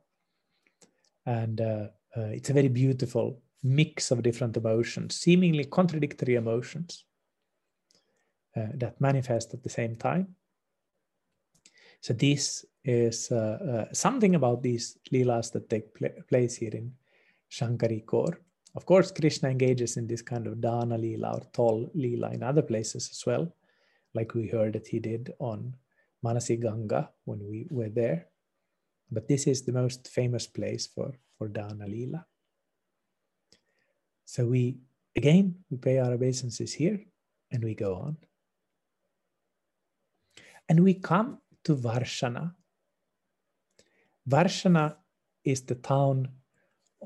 [1.26, 7.04] And uh, uh, it's a very beautiful mix of different emotions, seemingly contradictory emotions
[8.56, 10.34] uh, that manifest at the same time.
[12.00, 13.58] So this is uh,
[13.90, 16.92] uh, something about these leelas that take pl place here in
[17.50, 18.40] Shankari Kor.
[18.74, 22.62] Of course, Krishna engages in this kind of dana leela or toll leela in other
[22.62, 23.54] places as well,
[24.14, 25.74] like we heard that he did on
[26.24, 28.26] Manasi Ganga when we were there.
[29.10, 32.24] But this is the most famous place for, for dana leela.
[34.24, 34.78] So we,
[35.14, 37.00] again, we pay our obeisances here
[37.50, 38.16] and we go on.
[40.68, 42.52] And we come to Varshana.
[44.28, 44.96] Varshana
[45.44, 46.28] is the town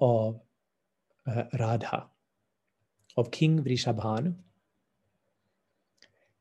[0.00, 0.40] of
[1.26, 2.06] uh, Radha,
[3.16, 4.34] of King Vrishabhanu.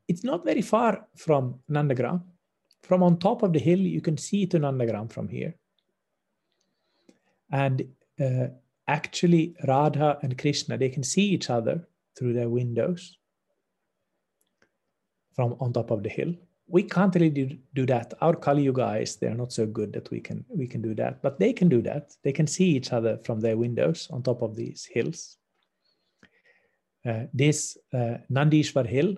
[0.07, 2.21] It's not very far from Nandagram.
[2.81, 5.55] From on top of the hill, you can see to Nandagram from here.
[7.51, 7.83] And
[8.19, 8.47] uh,
[8.87, 13.17] actually Radha and Krishna, they can see each other through their windows
[15.35, 16.33] from on top of the hill.
[16.69, 18.13] We can't really do, do that.
[18.21, 21.21] Our Kali Yuga eyes, they're not so good that we can we can do that,
[21.21, 22.13] but they can do that.
[22.23, 25.37] They can see each other from their windows on top of these hills.
[27.05, 29.15] Uh, this uh, Nandishwar hill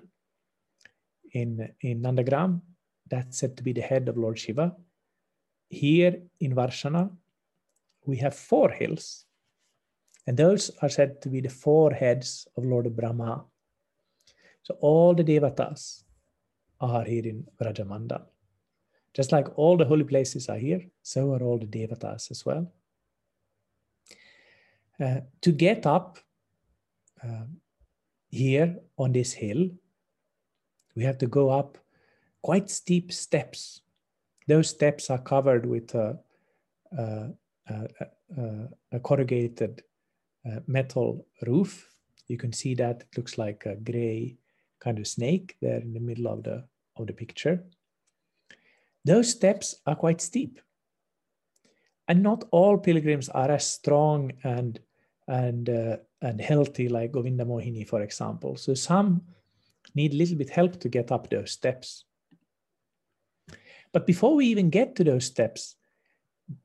[1.33, 2.61] in, in Nandagram,
[3.09, 4.75] that's said to be the head of Lord Shiva.
[5.67, 7.11] Here in Varshana,
[8.05, 9.25] we have four hills
[10.27, 13.43] and those are said to be the four heads of Lord Brahma.
[14.63, 16.03] So all the devatas
[16.81, 18.23] are here in Vrajamandal.
[19.13, 22.71] Just like all the holy places are here, so are all the devatas as well.
[24.99, 26.19] Uh, to get up
[27.23, 27.45] uh,
[28.29, 29.69] here on this hill,
[30.95, 31.77] we have to go up
[32.41, 33.81] quite steep steps.
[34.47, 36.19] Those steps are covered with a,
[36.97, 37.29] a,
[37.67, 39.83] a, a corrugated
[40.45, 41.89] uh, metal roof.
[42.27, 44.37] You can see that it looks like a gray
[44.79, 46.63] kind of snake there in the middle of the
[47.01, 47.63] of the picture.
[49.03, 50.59] Those steps are quite steep.
[52.07, 54.79] And not all pilgrims are as strong and
[55.27, 58.57] and uh, and healthy like Govinda Mohini, for example.
[58.57, 59.21] So some
[59.95, 62.05] need a little bit help to get up those steps.
[63.93, 65.75] But before we even get to those steps,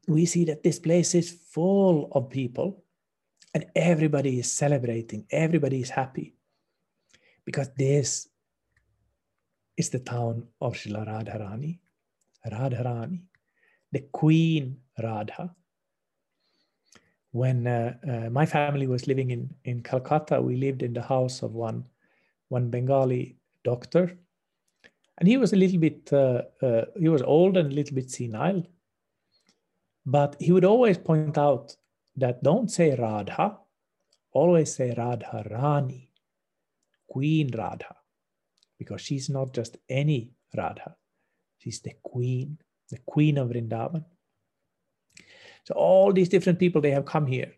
[0.07, 2.85] we see that this place is full of people
[3.55, 6.35] and everybody is celebrating, everybody is happy
[7.44, 8.29] because this
[9.77, 11.79] is the town of Srila Radharani,
[12.51, 13.23] Radharani,
[13.93, 15.55] the Queen Radha.
[17.33, 21.43] When uh, uh, my family was living in, in Calcutta, we lived in the house
[21.43, 21.85] of one,
[22.49, 24.17] one Bengali doctor.
[25.19, 28.11] And he was a little bit, uh, uh he was old and a little bit
[28.11, 28.62] senile.
[30.07, 31.77] But he would always point out
[32.17, 33.59] that don't say Radha,
[34.33, 36.11] always say Radha Rani,
[37.09, 37.96] Queen Radha,
[38.79, 40.97] because she's not just any Radha,
[41.59, 42.59] she's the Queen,
[42.91, 44.05] the Queen of Vrindavan.
[45.65, 47.53] So all these different people, they have come here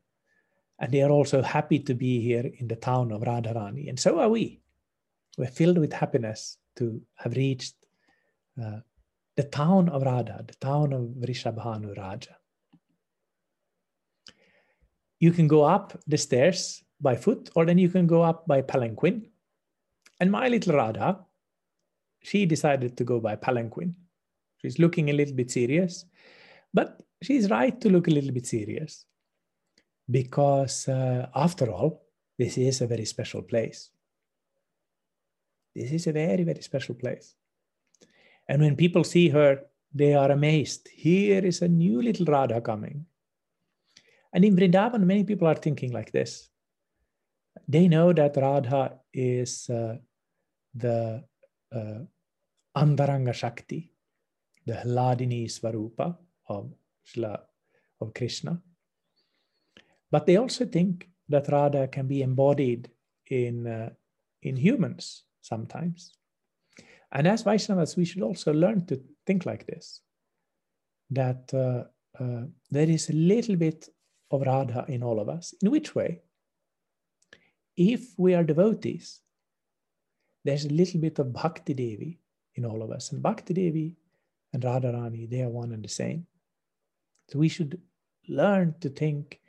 [0.78, 3.88] and they are also happy to be here in the town of Radharani.
[3.88, 4.61] And so are we.
[5.37, 7.74] We're filled with happiness to have reached
[8.61, 8.81] uh,
[9.37, 12.37] the town of Radha, the town of Vrishabhanu Raja.
[15.20, 18.62] You can go up the stairs by foot, or then you can go up by
[18.62, 19.26] palanquin.
[20.20, 21.24] And my little Radha,
[22.22, 23.94] she decided to go by palanquin.
[24.61, 26.04] She's looking a little bit serious,
[26.74, 29.07] but she's right to look a little bit serious
[30.11, 32.07] because, uh, after all,
[32.38, 33.90] this is a very special place.
[35.74, 37.35] This is a very, very special place.
[38.48, 39.62] And when people see her,
[39.94, 40.88] they are amazed.
[40.92, 43.07] Here is a new little Radha coming.
[44.33, 46.48] And in Vrindavan, many people are thinking like this.
[47.66, 49.96] They know that Radha is uh,
[50.74, 51.24] the
[51.74, 53.92] uh, Shakti,
[54.66, 56.16] the Hladini Svarupa
[56.48, 56.72] of,
[58.00, 58.61] of Krishna.
[60.11, 62.90] But they also think that Radha can be embodied
[63.31, 63.90] in, uh,
[64.42, 66.14] in humans sometimes.
[67.12, 70.02] And as Vaishnavas, we should also learn to think like this
[71.11, 71.85] that uh,
[72.22, 73.88] uh, there is a little bit
[74.31, 75.54] of Radha in all of us.
[75.62, 76.20] In which way?
[77.76, 79.20] If we are devotees,
[80.48, 82.18] there's a little bit of Bhakti Devi
[82.54, 83.12] in all of us.
[83.12, 83.96] And Bhakti Devi
[84.54, 86.26] and Radharani, they are one and the same.
[87.28, 87.78] So we should
[88.28, 89.40] learn to think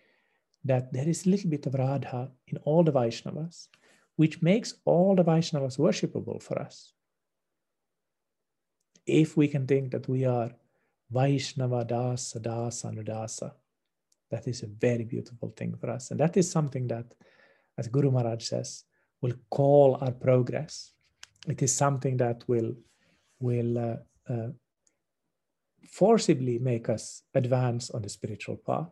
[0.66, 3.70] that there is a little bit of Radha in all the Vaishnavas,
[4.18, 6.92] which makes all the Vaishnavas worshipable for us
[9.06, 10.52] if we can think that we are
[11.10, 13.52] Vaishnava Dasa Dasa
[14.30, 16.12] that is a very beautiful thing for us.
[16.12, 17.16] And that is something that,
[17.78, 18.84] as Guru Maharaj says,
[19.22, 20.94] will call our progress.
[21.48, 22.74] It is something that will,
[23.40, 24.50] will uh, uh,
[25.90, 28.90] forcibly make us advance on the spiritual path.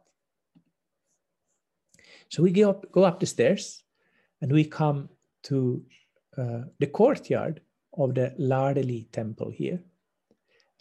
[2.29, 3.83] So we go up, go up the stairs
[4.41, 5.09] and we come
[5.43, 5.83] to
[6.37, 7.61] uh, the courtyard
[7.97, 9.79] of the Ladali temple here.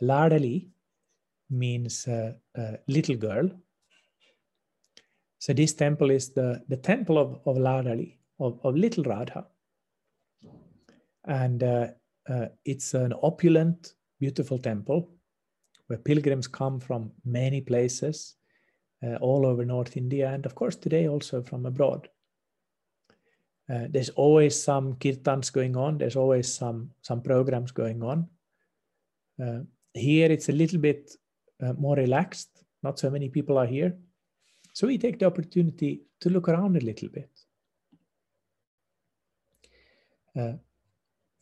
[0.03, 0.69] Ladali
[1.51, 3.51] means uh, uh, little girl.
[5.39, 9.47] So this temple is the, the temple of, of Ladali, of, of little Radha.
[11.27, 11.89] And uh,
[12.29, 15.11] uh, it's an opulent, beautiful temple
[15.87, 18.37] where pilgrims come from many places
[19.05, 22.09] uh, all over North India, and of course today also from abroad.
[23.69, 25.99] Uh, there's always some kirtans going on.
[25.99, 28.29] There's always some some programs going on.
[29.43, 29.61] Uh,
[29.93, 31.11] here it's a little bit
[31.63, 32.65] uh, more relaxed.
[32.83, 33.97] Not so many people are here.
[34.73, 37.31] So we take the opportunity to look around a little bit.
[39.65, 40.26] Uh,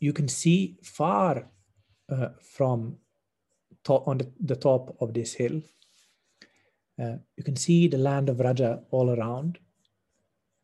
[0.01, 1.51] you can see far
[2.11, 2.97] uh, from
[3.89, 5.61] on the, the, top of this hill.
[6.99, 9.59] Uh, you can see the land of Vraja all around.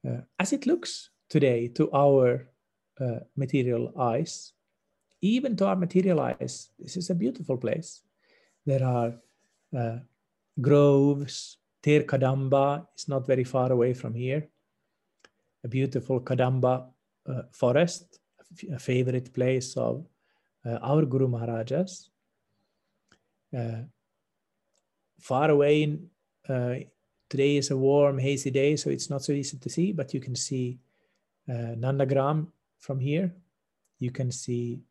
[0.07, 2.47] Uh, as it looks today to our
[3.37, 4.53] material eyes,
[5.23, 8.03] even to our material eyes, this is a beautiful place.
[8.67, 9.15] There are
[9.77, 9.99] uh,
[10.61, 11.59] groves.
[11.83, 14.49] Ter Kadamba is not very far away from here.
[15.65, 16.87] A beautiful Kadamba
[17.27, 18.20] uh, forest,
[18.79, 20.05] favorite place of
[20.65, 22.11] uh, our Guru Maharajas.
[23.57, 23.83] Uh,
[25.21, 26.09] far away, in,
[26.49, 26.75] uh,
[27.29, 30.21] today is a warm, hazy day, so it's not so easy to see, but you
[30.21, 30.79] can see
[31.49, 32.49] uh, Nandagram
[32.79, 33.33] from here.
[33.99, 34.83] You can see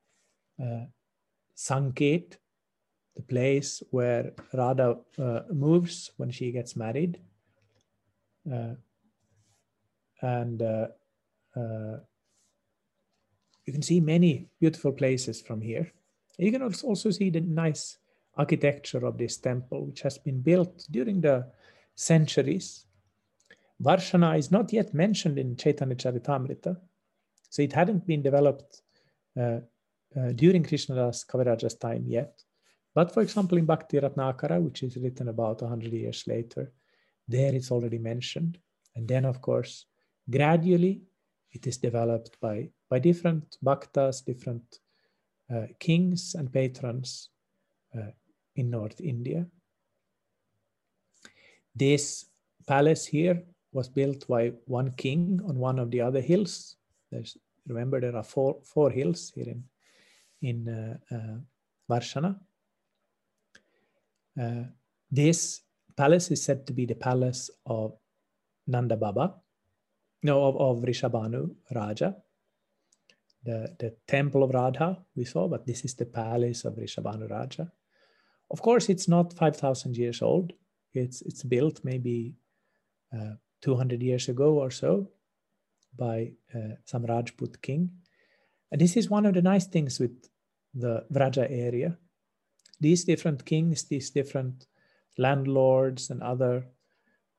[0.62, 0.86] uh,
[1.56, 2.38] Sanket,
[3.16, 7.20] the place where Radha uh, moves when she gets married.
[8.50, 8.76] Uh,
[10.22, 10.88] and uh,
[11.56, 11.98] uh,
[13.70, 15.92] you can see many beautiful places from here.
[16.40, 18.00] You can also see the nice
[18.36, 21.46] architecture of this temple, which has been built during the
[21.94, 22.88] centuries.
[23.80, 26.78] Varshana is not yet mentioned in Chaitanya Charitamrita,
[27.48, 28.82] so it hadn't been developed
[29.40, 29.60] uh,
[30.18, 32.42] uh, during Krishnadas Kaviraja's time yet.
[32.96, 36.72] But for example, in Bhakti Ratnakara, which is written about 100 years later,
[37.28, 38.58] there it's already mentioned.
[38.96, 39.86] And then, of course,
[40.28, 41.04] gradually
[41.52, 44.80] it is developed by, by different bhaktas, different
[45.54, 47.30] uh, kings and patrons
[47.98, 48.12] uh,
[48.56, 49.46] in North India.
[51.76, 52.26] This
[52.68, 56.76] palace here was built by one king on one of the other hills.
[57.12, 57.38] There's,
[57.68, 59.64] remember, there are four, four hills here in,
[60.42, 61.38] in uh, uh,
[61.90, 62.40] Varshana.
[64.40, 64.64] Uh,
[65.12, 65.62] this
[65.96, 67.94] palace is said to be the palace of
[68.68, 69.36] Nanda Baba,
[70.24, 72.16] no, of, of Vrishabhanu Raja.
[73.44, 77.72] The, the temple of Radha we saw, but this is the palace of Vrishabhanu Raja.
[78.52, 80.54] Of course, it's not 5,000 years old.
[80.94, 82.36] It's, it's built maybe
[83.14, 85.10] uh, 200 years ago or so
[85.96, 87.92] by uh, some Rajput king.
[88.72, 90.30] And this is one of the nice things with
[90.74, 91.98] the Vraja area.
[92.80, 94.68] These different kings, these different
[95.18, 96.66] landlords and other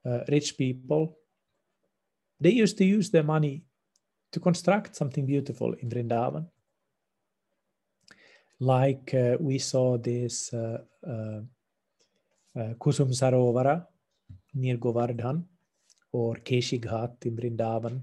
[0.04, 1.16] uh, rich people,
[2.40, 3.62] they used to use their money
[4.32, 6.46] to construct something beautiful in Vrindavan
[8.60, 11.40] like uh, we saw this uh, uh,
[12.56, 13.86] uh, Kusum Sarovara
[14.54, 15.44] near Govardhan
[16.12, 18.02] or Keshi Ghat in Vrindavan.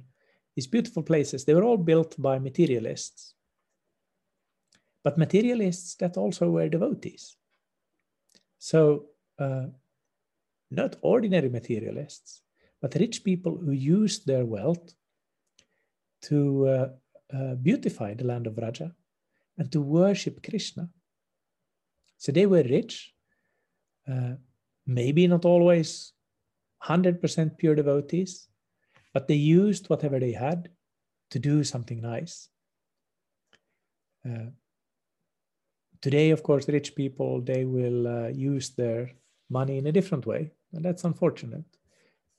[0.55, 3.35] These beautiful places, they were all built by materialists.
[5.03, 7.35] But materialists that also were devotees.
[8.57, 9.05] So,
[9.37, 9.67] uh,
[10.71, 12.41] not ordinary materialists,
[12.81, 14.93] but rich people who used their wealth
[16.23, 16.89] to uh,
[17.35, 18.91] uh, beautify the land of Vraja
[19.57, 20.89] and to worship Krishna.
[22.17, 23.13] So they were rich,
[24.11, 24.33] uh,
[24.85, 26.13] maybe not always
[26.83, 28.47] 100% pure devotees,
[29.13, 30.69] but they used whatever they had
[31.31, 32.49] to do something nice.
[34.25, 34.51] Uh,
[36.01, 39.11] today, of course, rich people they will uh, use their
[39.49, 41.65] money in a different way, and that's unfortunate.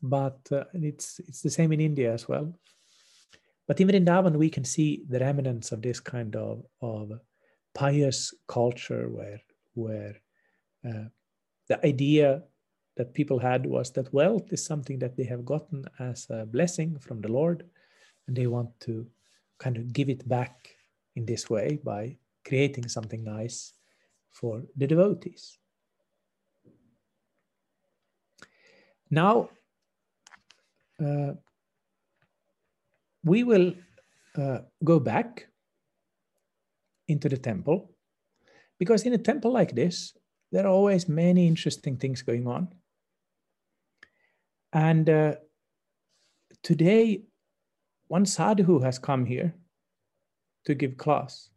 [0.01, 2.55] But uh, it's it's the same in India as well.
[3.67, 7.21] But even in Vrindavan, we can see the remnants of this kind of, of
[7.75, 9.43] pious culture where,
[9.75, 10.17] where
[10.89, 11.09] uh,
[11.69, 12.43] the idea
[12.97, 16.99] that people had was that wealth is something that they have gotten as a blessing
[16.99, 17.65] from the Lord,
[18.27, 19.07] and they want to
[19.59, 20.71] kind of give it back
[21.15, 23.75] in this way by creating something nice
[24.31, 25.59] for the devotees.
[29.11, 29.51] Now,
[31.05, 31.33] uh,
[33.25, 33.75] we will
[34.37, 35.49] uh, go back
[37.07, 37.91] into the temple
[38.79, 40.17] because in a temple like this,
[40.53, 42.69] there are always many interesting things going on.
[44.73, 45.35] And uh,
[46.63, 47.23] today,
[48.09, 49.55] one sadhu has come here
[50.65, 51.51] to give class.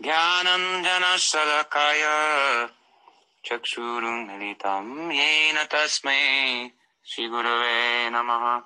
[0.00, 2.02] ज्ञानञ्जनशलकाय
[3.44, 6.70] चक्षुरुन्मिलितं येन तस्मै
[7.06, 8.60] श्रीगुरवे नमः।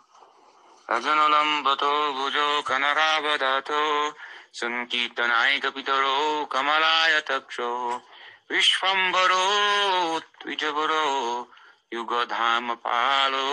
[0.90, 4.12] रजनुलम्बतो भुजो कनकावधातो
[4.54, 8.02] सङ्कीर्तनाय कपितरो कमलाय तक्षो
[8.50, 11.48] विश्वम्बरो द्विजबरो
[11.92, 13.46] युगधाम पालो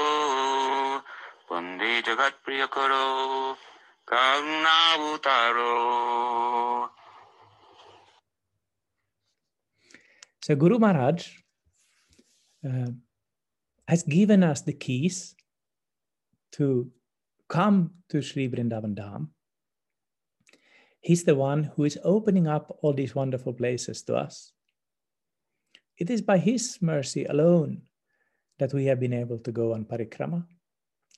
[1.51, 3.57] वंदे जगत्प्रियकरो,
[4.07, 5.75] करुणावतारो।
[10.45, 11.27] So Guru Maharaj
[12.63, 12.91] uh,
[13.87, 15.33] has given us the keys
[16.51, 16.91] to
[17.49, 19.29] come to Sri Vrindavan Dham.
[21.01, 24.53] He's the one who is opening up all these wonderful places to us.
[25.97, 27.81] It is by His mercy alone
[28.59, 30.45] that we have been able to go on parikrama.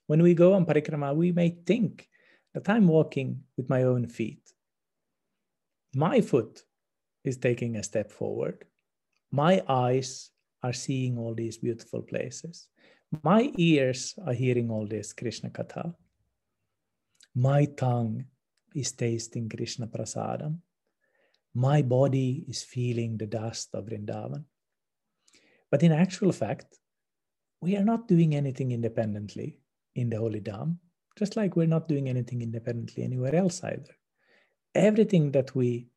[0.05, 2.07] When we go on parikrama, we may think
[2.53, 4.53] that I'm walking with my own feet.
[5.93, 6.63] My foot
[7.25, 8.63] is taking a step forward
[9.31, 10.31] my eyes
[10.63, 12.67] are seeing all these beautiful places.
[13.23, 15.93] My ears are hearing all this Krishna Katha.
[17.35, 18.25] My tongue
[18.75, 20.59] is tasting Krishna Prasadam.
[21.53, 24.43] My body is feeling the dust of Vrindavan.
[25.71, 26.77] But in actual fact,
[27.61, 29.59] we are not doing anything independently
[29.95, 30.77] in the Holy Dham,
[31.17, 33.95] just like we're not doing anything independently anywhere else either.
[34.75, 35.87] Everything that we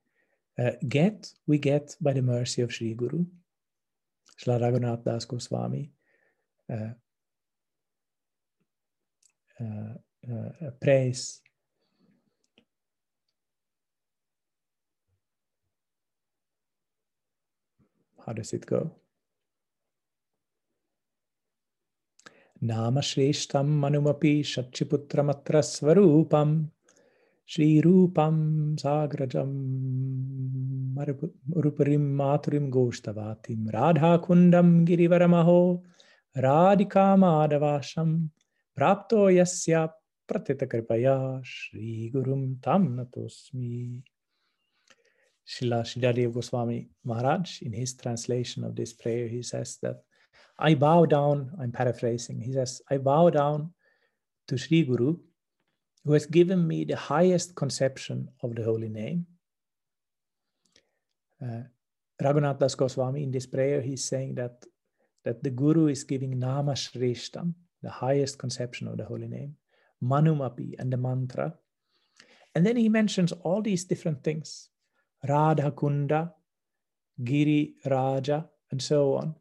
[0.60, 3.24] uh, get, we get by the mercy of Sri Guru.
[4.38, 5.90] Srila Raghunath Das Goswami
[6.72, 6.94] uh,
[9.60, 9.94] uh,
[10.30, 11.40] uh, praise.
[18.26, 18.92] How does it go?
[27.50, 29.50] Sri Rupam Sagrajam
[30.96, 35.82] Ruparim Maturim Goshtavatim Radha Kundam Girivaramaho
[36.38, 38.28] Radhika Madhavasham
[38.78, 39.90] Prapto Yasya
[40.30, 44.00] Pratitakripaya Sri Gurum Tam Natosmi
[45.44, 49.96] Srila Sridhar Dev Goswami Maharaj, in his translation of this prayer, he says that
[50.56, 53.72] I bow down, I'm paraphrasing, he says, I bow down
[54.46, 55.16] to Sri Guru
[56.04, 59.26] who has given me the highest conception of the holy name.
[61.42, 61.62] Uh,
[62.22, 64.64] Raghunath Das Goswami, in this prayer, he's saying that,
[65.24, 69.56] that the Guru is giving Nama Shrishtam, the highest conception of the holy name,
[70.02, 71.54] Manumapi, and the mantra.
[72.54, 74.68] And then he mentions all these different things
[75.26, 76.32] Radha Kunda,
[77.22, 79.34] Giri Raja, and so on.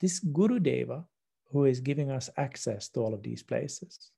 [0.00, 1.04] This Guru Deva,
[1.50, 4.10] who is giving us access to all of these places.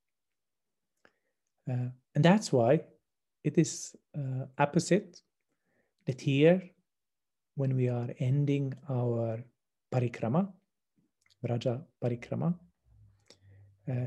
[1.70, 2.80] Uh, and that's why
[3.44, 5.20] it is uh, opposite
[6.06, 6.62] that here,
[7.56, 9.42] when we are ending our
[9.92, 10.48] parikrama,
[11.44, 12.54] Vraja parikrama,
[13.90, 14.06] uh,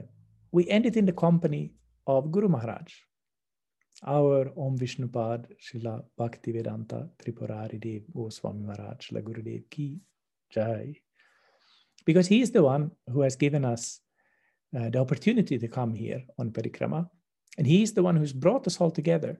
[0.51, 1.73] we end it in the company
[2.07, 2.93] of Guru Maharaj,
[4.05, 9.99] our Om Vishnupad Srila Bhaktivedanta Tripurari Dev Goswami Maharaj, La Gurudev Ki
[10.49, 10.95] Jai.
[12.05, 13.99] Because he is the one who has given us
[14.77, 17.09] uh, the opportunity to come here on Parikrama.
[17.59, 19.37] And he is the one who's brought us all together.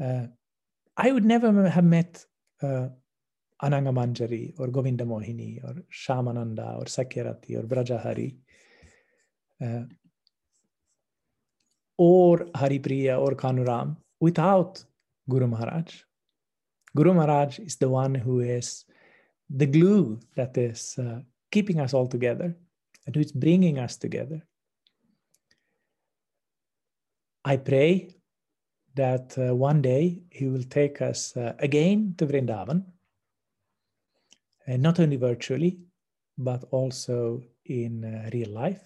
[0.00, 0.26] Uh,
[0.94, 2.26] I would never have met
[2.62, 2.88] uh,
[3.62, 8.36] Ananga Manjari or Govinda Mohini or Shyamananda or Sakhyarati or Brajahari
[9.64, 9.84] uh,
[11.96, 14.84] or Haripriya or Kanuram without
[15.30, 16.02] Guru Maharaj.
[16.94, 18.84] Guru Maharaj is the one who is
[19.48, 22.54] the glue that is uh, keeping us all together
[23.06, 24.46] and who is bringing us together.
[27.44, 28.14] I pray
[28.94, 32.84] that uh, one day he will take us uh, again to Vrindavan,
[34.66, 35.80] and not only virtually,
[36.38, 38.80] but also in uh, real life,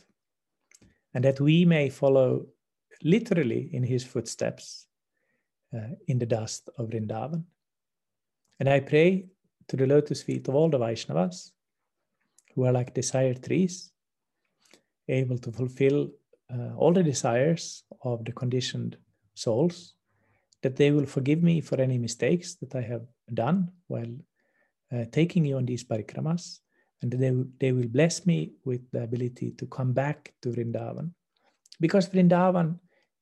[1.12, 2.46] and that we may follow
[3.02, 4.86] literally in his footsteps
[5.74, 7.44] uh, in the dust of Vrindavan.
[8.58, 9.26] And I pray
[9.68, 11.52] to the lotus feet of all the Vaishnavas
[12.54, 13.92] who are like desire trees,
[15.08, 16.10] able to fulfill
[16.52, 18.96] uh, all the desires of the conditioned
[19.34, 19.94] souls,
[20.62, 24.14] that they will forgive me for any mistakes that I have done while
[24.92, 26.60] uh, taking you on these parikramas,
[27.02, 31.12] and they will, they will bless me with the ability to come back to Vrindavan.
[31.80, 32.78] Because Vrindavan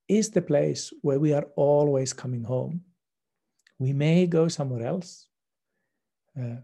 [0.09, 2.83] is the place where we are always coming home.
[3.79, 5.27] We may go somewhere else.
[6.39, 6.57] Uh,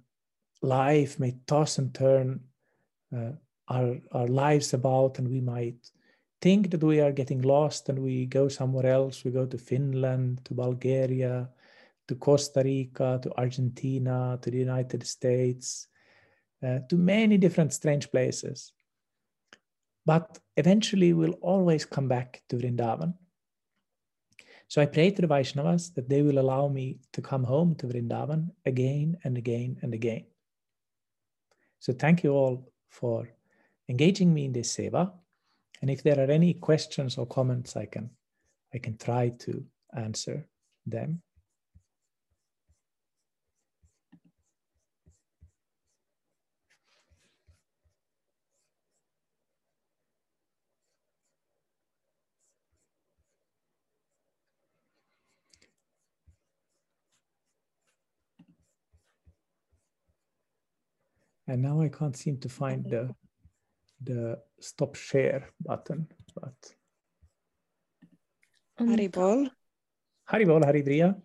[0.62, 2.40] life may toss and turn
[3.16, 3.32] uh,
[3.68, 5.90] our, our lives about, and we might
[6.40, 9.24] think that we are getting lost and we go somewhere else.
[9.24, 11.48] We go to Finland, to Bulgaria,
[12.08, 15.88] to Costa Rica, to Argentina, to the United States,
[16.62, 18.72] uh, to many different strange places.
[20.06, 23.14] But eventually, we'll always come back to Vrindavan.
[24.68, 27.86] So I pray to the Vaishnavas that they will allow me to come home to
[27.86, 30.26] Vrindavan again and again and again.
[31.80, 33.28] So thank you all for
[33.88, 35.12] engaging me in this seva.
[35.80, 38.10] And if there are any questions or comments, I can,
[38.74, 39.64] I can try to
[39.96, 40.46] answer
[40.86, 41.22] them.
[61.50, 63.12] And now I can't seem to find the,
[64.00, 66.74] the stop share button, but.
[68.78, 69.50] Haribol.
[70.30, 71.20] Haribol, Haripriya.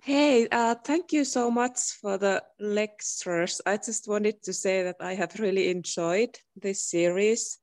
[0.00, 3.60] Hey, uh, thank you so much for the lectures.
[3.66, 7.58] I just wanted to say that I have really enjoyed this series.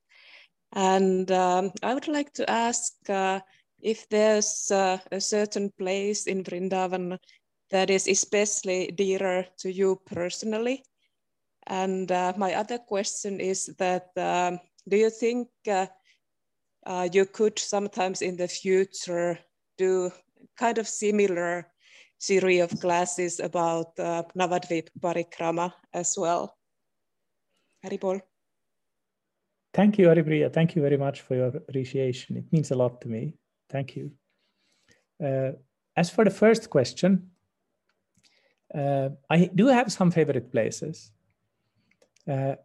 [0.74, 3.40] And um, I would like to ask uh,
[3.82, 7.18] if there's uh, a certain place in Vrindavan
[7.72, 10.84] that is especially dearer to you personally?
[11.68, 15.88] And uh, my other question is that um, do you think uh,
[16.86, 19.40] uh, you could sometimes in the future
[19.78, 20.12] do
[20.58, 21.68] kind of similar
[22.20, 26.56] series of classes about uh, Navadvip Parikrama as well?
[27.84, 28.22] Haribol.
[29.74, 30.54] Thank you, Haripriya.
[30.54, 32.38] Thank you very much for your appreciation.
[32.38, 33.34] It means a lot to me.
[33.70, 34.12] Thank you.
[35.22, 35.52] Uh,
[35.98, 37.32] as for the first question,
[38.74, 41.12] uh, I do have some favorite places.
[42.28, 42.56] Uh,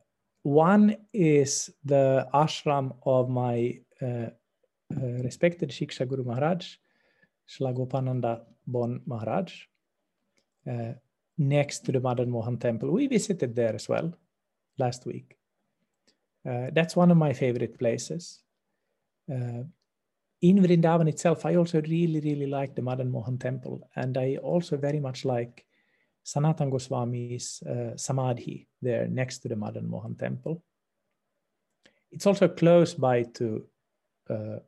[0.42, 6.76] one is the ashram of my uh, uh, respected Shiksha Guru Maharaj,
[7.48, 9.52] Srila Bon Maharaj,
[10.70, 10.92] uh,
[11.36, 12.90] next to the Madan Mohan temple.
[12.90, 14.14] We visited there as well
[14.78, 15.36] last week.
[16.48, 18.42] Uh, that's one of my favorite places.
[20.42, 23.88] In Vrindavan itself, I also really, really like the Madan Mohan temple.
[23.94, 25.66] And I also very much like
[26.32, 30.62] Sanatan Goswami's uh, Samadhi there next to the Madan Mohan temple.
[32.12, 33.66] It's also close by to
[34.30, 34.58] uh,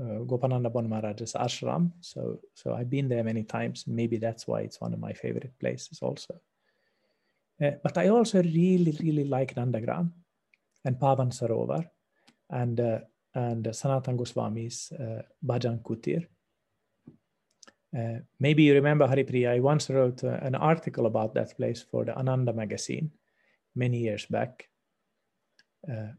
[0.00, 1.90] uh, Gopananda Bon ashram.
[2.00, 3.84] So, so I've been there many times.
[3.88, 6.34] Maybe that's why it's one of my favorite places also.
[7.60, 10.12] Uh, but I also really, really like Nandagram
[10.84, 11.84] and Pavan Sarovar
[12.48, 13.00] and, uh,
[13.34, 16.28] and Sanatan Goswami's uh, Bhajan Kutir.
[17.96, 22.04] Uh, maybe you remember Haripriya, I once wrote uh, an article about that place for
[22.04, 23.10] the Ananda magazine
[23.74, 24.68] many years back.
[25.90, 26.12] Uh,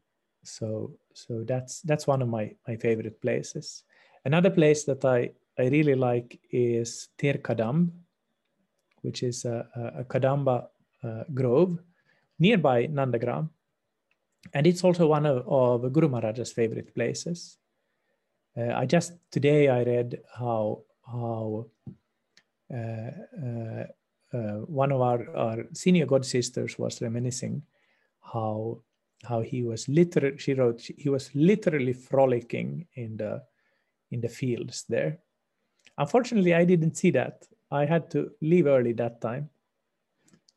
[0.44, 3.84] so so that's that's one of my, my favorite places.
[4.26, 7.92] Another place that I, I really like is Tir Kadamb,
[9.02, 10.68] which is a, a, a Kadamba
[11.04, 11.80] uh, grove
[12.40, 13.50] nearby Nandagram.
[14.54, 17.58] And it's also one of, of Guru Maharaj's favorite places.
[18.58, 21.66] Uh, I just today I read how how
[22.74, 23.12] uh,
[23.46, 23.84] uh,
[24.32, 27.64] uh, one of our, our senior god sisters was reminiscing
[28.22, 28.80] how
[29.24, 33.42] how he was literally she wrote he was literally frolicking in the
[34.12, 35.20] in the fields there.
[35.98, 37.46] Unfortunately i didn't see that.
[37.72, 39.50] I had to leave early that time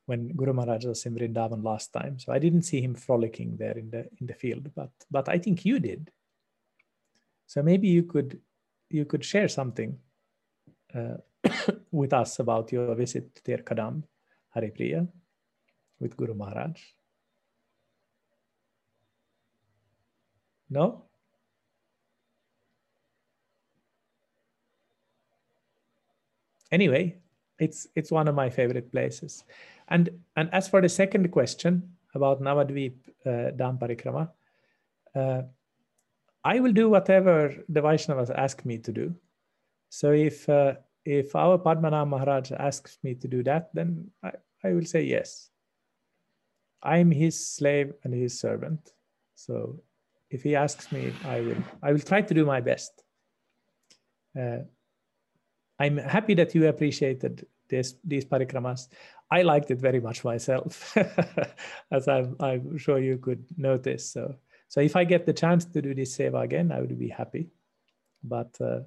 [0.06, 2.18] when guru maharaj was in vrindavan last time.
[2.18, 5.38] So i didn't see him frolicking there in the in the field but but i
[5.38, 6.10] think you did.
[7.46, 8.40] So maybe you could
[8.90, 9.98] you could share something
[11.92, 14.02] with us about your visit to Tir Kadam,
[14.56, 15.08] Haripriya,
[16.00, 16.80] with Guru Maharaj?
[20.70, 21.04] No?
[26.70, 27.18] Anyway,
[27.58, 29.44] it's it's one of my favorite places.
[29.88, 32.94] And and as for the second question about Navadvip
[33.26, 34.30] uh, Dham Parikrama,
[35.14, 35.42] uh,
[36.44, 39.14] I will do whatever the Vaishnavas ask me to do.
[39.92, 44.30] So if uh, if our Padmanabh Maharaj asks me to do that, then I,
[44.64, 45.50] I will say yes.
[46.82, 48.94] I'm his slave and his servant.
[49.34, 49.82] So
[50.30, 53.04] if he asks me, I will I will try to do my best.
[54.34, 54.64] Uh,
[55.78, 58.88] I'm happy that you appreciated this these parikramas.
[59.30, 60.96] I liked it very much myself,
[61.90, 64.08] as I'm, I'm sure you could notice.
[64.10, 64.36] So
[64.68, 67.50] so if I get the chance to do this seva again, I would be happy.
[68.24, 68.80] But uh,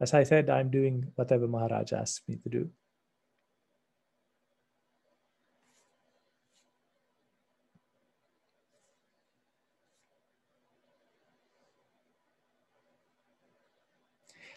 [0.00, 2.70] as I said, I'm doing whatever Maharaj asks me to do.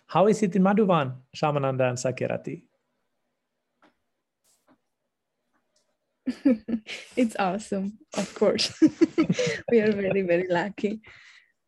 [0.07, 2.63] How is it in Madhuvan, Shyamananda and Sakhyarati?
[7.17, 8.79] it's awesome, of course.
[9.71, 11.01] we are very, very lucky.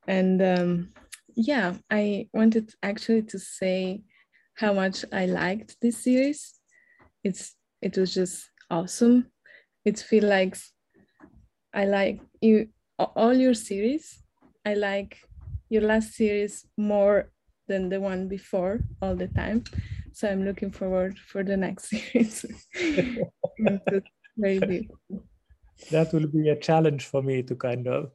[0.07, 0.93] And um,
[1.35, 4.03] yeah, I wanted actually to say
[4.55, 6.53] how much I liked this series.
[7.23, 9.31] It's it was just awesome.
[9.83, 10.57] It feels like
[11.73, 14.23] I like you all your series.
[14.65, 15.17] I like
[15.69, 17.31] your last series more
[17.67, 19.63] than the one before all the time.
[20.13, 22.45] So I'm looking forward for the next series.
[24.37, 25.25] very beautiful.
[25.91, 28.11] That will be a challenge for me to kind of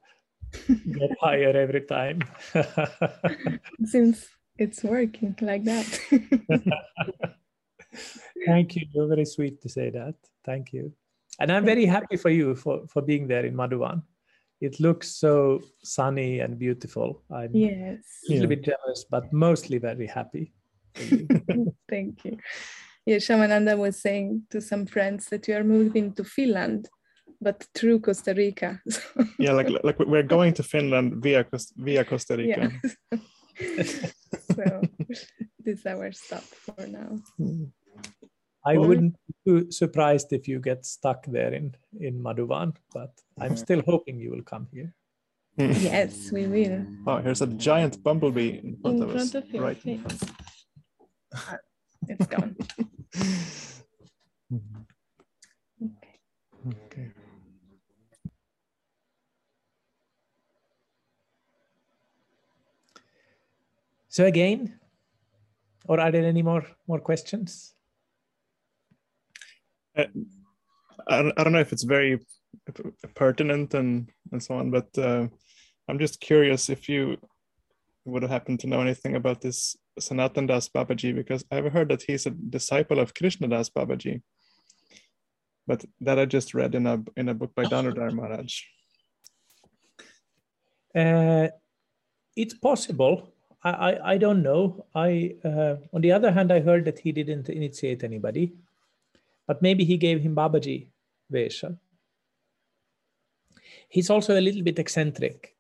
[0.93, 2.23] get higher every time.
[3.85, 4.29] Seems
[4.59, 5.87] it's working like that.
[8.47, 8.87] Thank you.
[8.93, 10.15] You're very sweet to say that.
[10.45, 10.93] Thank you.
[11.41, 14.03] And I'm very happy for you for, for being there in Madhuvan.
[14.61, 17.23] It looks so sunny and beautiful.
[17.31, 18.01] I'm yes.
[18.29, 20.53] a little bit jealous, but mostly very happy.
[20.95, 22.37] Thank you.
[23.07, 26.91] Yeah, Shyamananda was saying to some friends that you are moving to Finland
[27.41, 28.81] but through Costa Rica.
[29.39, 32.61] yeah, like like we're going to Finland via via Costa Rica.
[32.61, 32.71] Yeah.
[34.55, 34.81] so
[35.59, 37.19] this is our stop for now.
[37.39, 37.65] Hmm.
[38.67, 39.17] I wouldn't
[39.47, 43.11] be surprised if you get stuck there in in Madhuvan, but
[43.41, 43.57] I'm hmm.
[43.57, 44.95] still hoping you will come here.
[45.59, 45.73] Hmm.
[45.73, 46.87] yes, we will.
[47.07, 49.37] Oh, here's a giant bumblebee in front in of front us.
[49.43, 49.79] Of your right.
[49.79, 50.01] face.
[51.35, 51.57] Ah,
[52.09, 52.57] it's gone.
[56.87, 57.13] okay.
[64.11, 64.81] So again,
[65.87, 67.75] or are there any more more questions?
[69.97, 70.09] I,
[71.09, 72.19] I don't I don't know if it's very
[73.15, 75.29] pertinent and and so on, but uh,
[75.89, 77.19] I'm just curious if you
[78.05, 82.27] would happen to know anything about this Sanatan Das Babaji because I've heard that he's
[82.27, 84.23] a disciple of Krishna Das Babaji,
[85.69, 88.63] but that I just read in a in a book by Damodar Maharaj.
[90.97, 91.49] Uh,
[92.35, 93.33] it's possible.
[93.63, 94.87] I, I, don't know.
[94.95, 98.55] I uh, on the other hand, I heard that he didn't initiate anybody,
[99.47, 100.87] but maybe he gave him Babaji
[101.31, 101.77] Vesha.
[103.89, 105.55] He's also a little bit eccentric,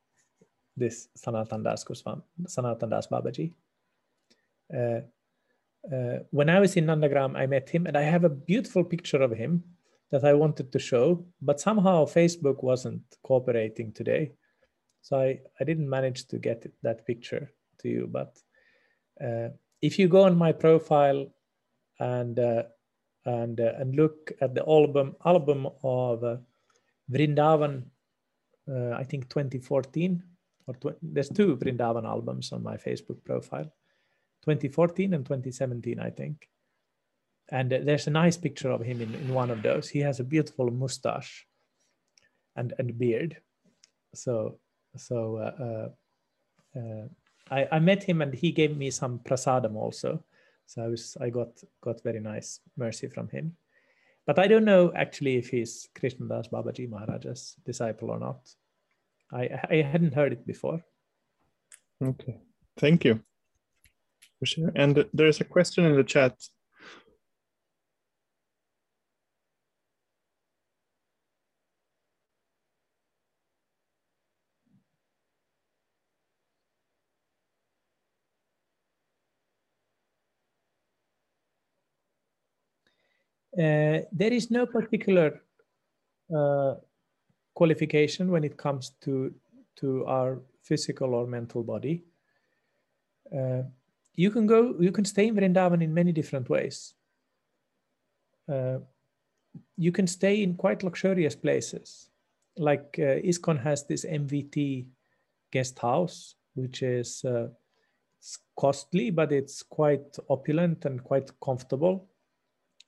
[0.77, 3.53] this Sanatan Das Goswami, Sanatan Das Babaji.
[4.75, 5.01] Uh,
[5.93, 9.21] uh, when I was in Nandagram, I met him, and I have a beautiful picture
[9.21, 9.63] of him
[10.11, 14.33] that I wanted to show, but somehow Facebook wasn't cooperating today.
[15.03, 17.51] So I, I didn't manage to get that picture
[17.81, 18.09] to you.
[18.11, 18.39] But
[19.23, 19.49] uh,
[19.83, 21.27] if you go on my profile
[21.99, 22.65] and uh,
[23.25, 26.37] and uh, and look at the album album of uh,
[27.11, 27.85] Vrindavan,
[28.69, 30.23] uh, I think 2014
[30.67, 33.65] or tw- there's two Vrindavan albums on my Facebook profile,
[34.45, 36.49] 2014 and 2017, I think.
[37.51, 39.89] And uh, there's a nice picture of him in, in one of those.
[39.89, 41.47] He has a beautiful mustache
[42.57, 43.37] and and beard.
[44.15, 44.59] So
[44.97, 45.89] so uh,
[47.51, 50.23] I, I met him and he gave me some prasadam also.
[50.67, 51.49] So I was I got
[51.81, 53.57] got very nice mercy from him.
[54.27, 58.55] But I don't know actually if he's Krishnadas Babaji Maharaja's disciple or not.
[59.33, 60.85] I I hadn't heard it before.
[62.03, 62.39] Okay,
[62.79, 63.21] thank you.
[64.75, 66.35] And there's a question in the chat.
[83.61, 85.43] Uh, there is no particular
[86.35, 86.75] uh,
[87.55, 89.35] qualification when it comes to
[89.77, 92.05] to our physical or mental body.
[93.37, 93.63] Uh,
[94.15, 96.95] you can go, you can stay in Vrindavan in many different ways.
[98.51, 98.79] Uh,
[99.77, 102.09] you can stay in quite luxurious places,
[102.57, 104.87] like uh, ISKCON has this MVT
[105.53, 107.25] guest house, which is
[108.59, 112.10] costly, but it's quite opulent and quite comfortable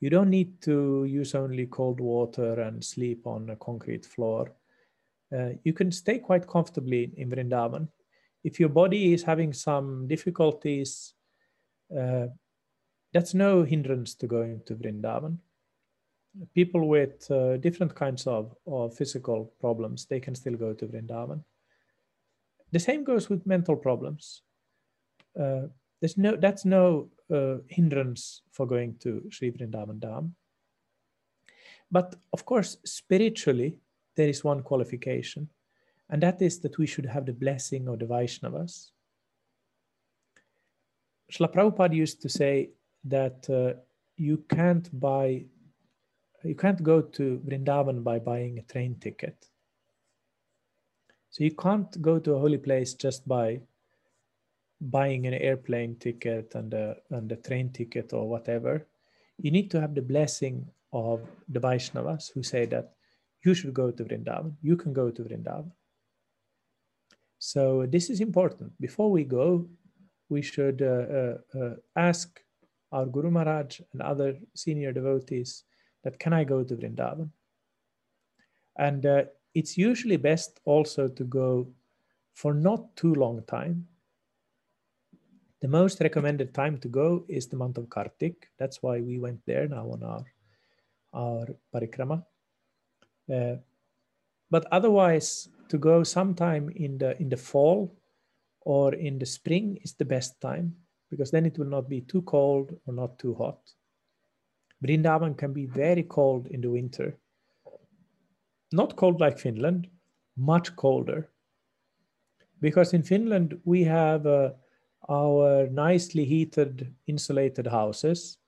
[0.03, 4.53] you don't need to use only cold water and sleep on a concrete floor.
[5.32, 7.86] Uh, you can stay quite comfortably in Vrindavan.
[8.42, 11.14] If your body is having some difficulties,
[11.96, 12.26] uh,
[13.12, 15.38] that's no hindrance to going to Vrindavan.
[16.53, 21.44] People with uh, different kinds of, of physical problems, they can still go to Vrindavan.
[22.72, 24.42] The same goes with mental problems.
[25.38, 25.68] Uh,
[26.00, 30.32] there's no that's no uh, hindrance for going to Sri Vrindavan Dham.
[31.90, 33.78] But of course, spiritually,
[34.16, 35.48] there is one qualification,
[36.10, 38.90] and that is that we should have the blessing of the Vaishnavas.
[41.32, 42.70] Srila Prabhupada used to say
[43.04, 43.80] that uh,
[44.16, 45.44] you can't buy,
[46.44, 49.46] you can't go to Vrindavan by buying a train ticket.
[51.30, 53.60] So you can't go to a holy place just by
[54.90, 58.86] buying an airplane ticket and a, and a train ticket or whatever,
[59.38, 62.92] you need to have the blessing of the Vaishnavas who say that
[63.44, 65.70] you should go to Vrindavan, you can go to Vrindavan.
[67.38, 68.72] So this is important.
[68.80, 69.68] Before we go,
[70.28, 72.40] we should uh, uh, uh, ask
[72.92, 75.64] our Guru Maharaj and other senior devotees
[76.04, 77.30] that can I go to Vrindavan?
[78.76, 79.24] And uh,
[79.54, 81.68] it's usually best also to go
[82.34, 83.86] for not too long time
[85.62, 88.48] the most recommended time to go is the month of Kartik.
[88.58, 90.24] That's why we went there now on our
[91.14, 92.24] our parikrama.
[93.32, 93.56] Uh,
[94.50, 97.96] but otherwise, to go sometime in the in the fall
[98.60, 100.74] or in the spring is the best time
[101.10, 103.60] because then it will not be too cold or not too hot.
[104.84, 107.16] Vrindavan can be very cold in the winter.
[108.72, 109.88] Not cold like Finland,
[110.36, 111.30] much colder.
[112.60, 114.50] Because in Finland we have uh,
[115.09, 118.38] our nicely heated, insulated houses.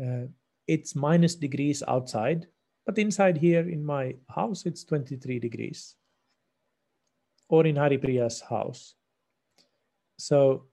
[0.00, 0.26] Uh,
[0.66, 2.46] it's minus degrees outside,
[2.84, 5.94] but inside here in my house, it's 23 degrees.
[7.48, 8.94] Or in Haripriya's house.
[10.18, 10.64] So,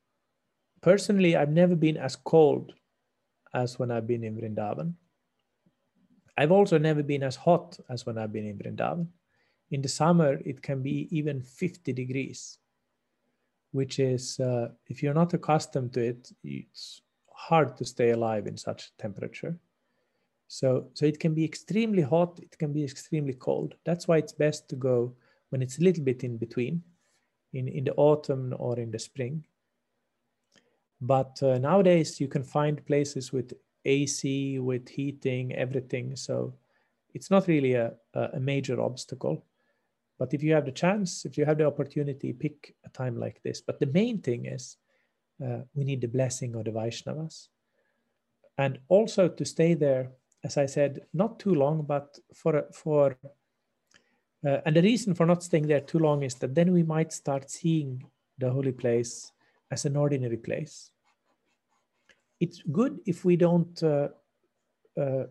[0.81, 2.73] personally, I've never been as cold
[3.53, 4.93] as when I've been in Vrindavan.
[6.35, 9.07] I've also never been as hot as when I've been in Vrindavan.
[9.69, 12.57] In the summer, it can be even 50 degrees
[13.73, 18.55] which is uh, if you're not accustomed to it, it's hard to stay alive in
[18.55, 19.57] such temperature.
[20.47, 23.73] So, so it can be extremely hot, it can be extremely cold.
[23.83, 25.15] That's why it's best to go
[25.49, 26.83] when it's a little bit in between,
[27.53, 29.43] in, in the autumn or in the spring.
[31.01, 33.53] But uh, nowadays you can find places with
[33.85, 36.15] AC, with heating, everything.
[36.15, 36.53] So
[37.13, 39.43] it's not really a, a major obstacle.
[40.23, 43.41] But if you have the chance, if you have the opportunity, pick a time like
[43.43, 43.59] this.
[43.59, 44.77] But the main thing is
[45.43, 47.49] uh, we need the blessing of the Vaishnavas.
[48.57, 50.11] And also to stay there
[50.43, 53.17] as I said, not too long, but for for
[54.45, 57.13] uh, and the reason for not staying there too long is that then we might
[57.13, 58.03] start seeing
[58.37, 59.31] the holy place
[59.71, 60.91] as an ordinary place.
[62.39, 64.09] It's good if we don't uh,
[64.99, 65.25] uh,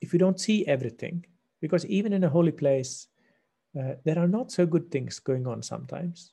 [0.00, 1.24] if we don't see everything,
[1.60, 3.08] because even in a holy place,
[3.78, 6.32] uh, there are not so good things going on sometimes.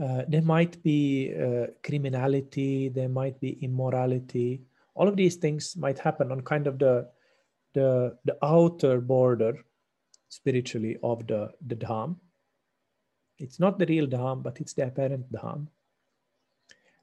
[0.00, 4.62] Uh, there might be uh, criminality, there might be immorality,
[4.94, 7.08] all of these things might happen on kind of the
[7.72, 9.54] the, the outer border
[10.28, 12.16] spiritually of the, the dham.
[13.38, 15.68] It's not the real dham, but it's the apparent dham.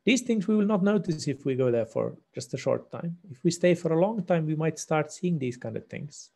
[0.05, 3.18] These things we will not notice if we go there for just a short time.
[3.30, 6.32] If we stay for a long time, we might start seeing these kind of things.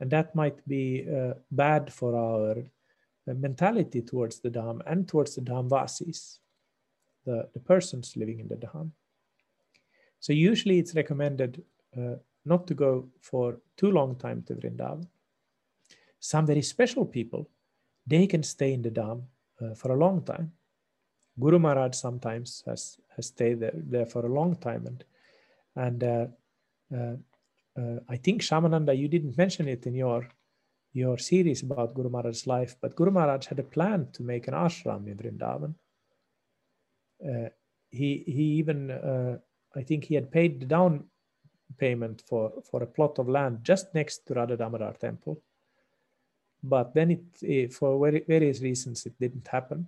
[0.00, 5.34] And that might be uh, bad for our uh, mentality towards the dham and towards
[5.34, 6.38] the dham vasis,
[7.24, 8.90] the, the persons living in the dham.
[10.20, 11.62] So usually it's recommended
[11.96, 15.06] uh, not to go for too long time to Vrindavan.
[16.20, 17.48] Some very special people,
[18.06, 19.22] they can stay in the Dham
[19.60, 20.52] uh, for a long time.
[21.38, 24.86] Guru Maharaj sometimes has, has stayed there, there for a long time.
[24.86, 25.04] And,
[25.76, 27.16] and uh,
[27.78, 30.28] uh, I think Shyamananda, you didn't mention it in your,
[30.92, 34.54] your series about Guru Maharaj's life, but Guru Maharaj had a plan to make an
[34.54, 35.74] ashram in Vrindavan.
[37.24, 37.48] Uh,
[37.90, 39.38] he, he even uh,
[39.76, 41.04] I think he had paid the down
[41.76, 45.42] payment for, for a plot of land just next to Radha Damodar temple.
[46.62, 49.86] But then it, it, for various reasons, it didn't happen.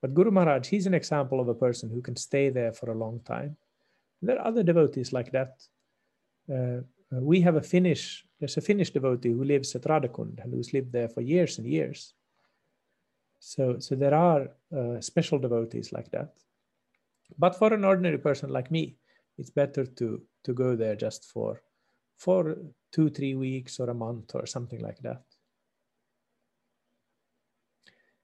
[0.00, 2.96] But Guru Maharaj, he's an example of a person who can stay there for a
[2.96, 3.56] long time.
[4.22, 5.60] There are other devotees like that.
[6.50, 6.82] Uh,
[7.12, 10.72] uh we have a Finnish, there's a Finnish devotee who lives at Radhakund and who's
[10.72, 12.14] lived there for years and years.
[13.38, 16.34] So, so there are uh, special devotees like that.
[17.38, 18.96] But for an ordinary person like me,
[19.38, 21.62] it's better to to go there just for
[22.16, 22.56] for
[22.92, 25.22] two, three weeks or a month or something like that.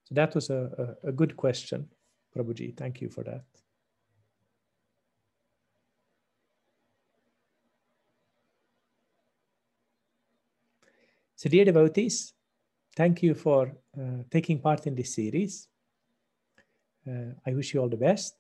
[0.05, 1.89] So that was a, a, a good question,
[2.35, 2.77] Prabhuji.
[2.77, 3.45] Thank you for that.
[11.39, 12.33] So dear devotees,
[12.97, 13.71] thank you for
[14.01, 15.69] uh, taking part in this series.
[17.07, 18.37] Uh, I wish you all the best.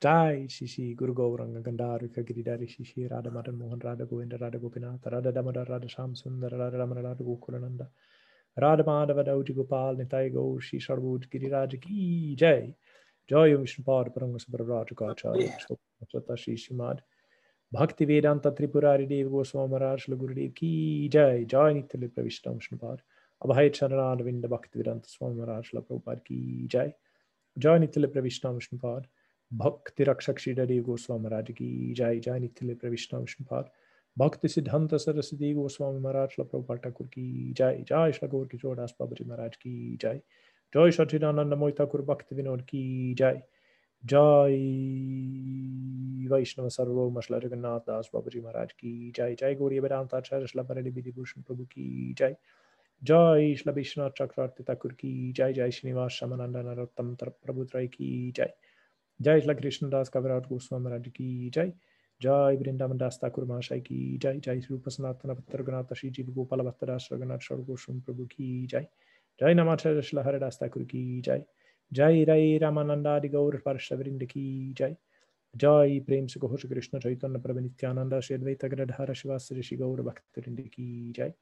[0.00, 5.32] Jai Shri Guru Gauranga Gandharvika Giridhari Shri Radha Madan Mohan Radha Govinda Radha Gopinath Radha
[5.32, 7.88] Damodar Radha Sham Sundar Radha Ramana Radha Gokulananda
[8.56, 12.72] Radha Madhava Dauji Gopal Nitai Gaur Shri Sarvud Giriraj Ki Jai
[13.28, 15.52] Jai Vishnu Pad Paranga Sabaraj Kacharya
[16.14, 17.00] Shota Shri Shrimad
[17.72, 22.96] भक्ति वेदांत त्रिपुरारी देव गोस्वामी महाराज गुरुदेव की जय जय नित्य प्रविष्टम शुभार
[23.42, 26.92] अभय चरणारविंद भक्तिवेदांत स्वामी महाराज प्रभुपाद की जय
[27.56, 29.06] जय नित्य प्रविष्टम श्रीपाद
[29.52, 33.70] भक्ति रक्षक श्रीदेव गोस्वामी महाराज की जय जय नित्य प्रविष्टम श्रीपाद
[34.16, 39.24] भक्ति सिद्धांत सरस्वती गोस्वामी महाराज प्रभुपाद ठाकुर की जय जय श्री गौर किशोर दास बाबरी
[39.24, 40.20] महाराज की जय
[40.72, 43.42] जय सचिदानंद मोई ठाकुर भक्ति विनोद की जय
[44.04, 44.56] जय।
[46.30, 51.12] वैष्णव सर्वोम श्री जगन्नाथ दास बाबूजी महाराज की जय। जय गौरी वेदांताचार्य श्री बरेली विधि
[51.12, 52.36] भूषण प्रभु की जय।
[53.04, 58.54] जय श्री विश्वनाथ चक्रवर्ती ठाकुर की जय। जय श्रीनिवास श्यामानंद नरोत्तम प्रभु त्रय की जय।
[59.22, 61.72] जय श्री कृष्णदास कविराट गोस्वामी महाराज की जय।
[62.22, 67.08] जय वृंदावन दास ठाकुर महाशय की जय। जय श्री उपसनातन पत्रगनाथ श्री जीव गोपाल भक्तदास
[67.12, 68.86] रघुनाथ गोस्वामी प्रभु की जय।
[69.40, 71.44] जय नमाचार्य श्री हरिदास ठाकुर की जय।
[71.92, 74.96] जय रई रामानंदादि गौर वृंद की जय।
[75.56, 80.60] जय प्रेम से घोष कृष्ण, चैतन्य प्रभु नित्यानंद, श्री अद्वैत गृधर शिवास ऋषि गौर भक्तवृंद
[80.60, 81.32] की जय।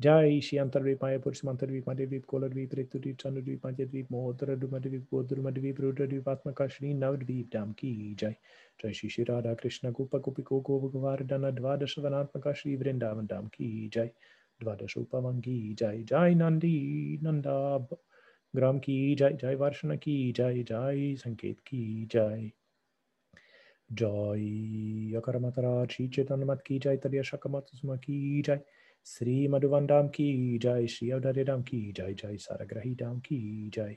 [0.00, 7.50] जय श्री अंतर्वीप मायापुर सीमांतर्वीप मध्यद्वीप कोलरद्वीप ऋतुद्वीप, चंद्रद्वीप, मध्यद्वीप, महोदरद्वीप गोदुर्मद्वीप रुद्रद्वीपात्मका श्री नवद्वीप
[7.54, 8.34] धाम की जय।
[8.84, 14.10] जय श्री श्री राधा कृष्ण गोप गोपिको गोपकुमारधन द्वादश वनात्मका श्री वृंदावन धाम की जय।
[14.60, 17.86] द्वादश उपवंगी, जय। जय नंदी नंदा
[18.56, 22.50] ग्राम की जाय जाय वार्षण की जाय जाय संकेत की जाय।
[23.92, 28.60] जाय जय अकरमतरा श्री चेतन मत की जय मत शकमत की जाय।
[29.06, 33.96] श्री मधुवन धाम की जाय, श्री अवधर धाम की जाय, जय साराग्रही धाम की जाय।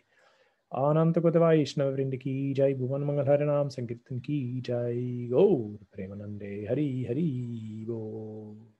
[0.73, 6.67] आनंद को वैष्णव वृंद की जय, भुवन मंगल हरि नाम संकीर्तन की जय। गौर प्रेमानंदे,
[6.69, 8.73] हरि हरि गो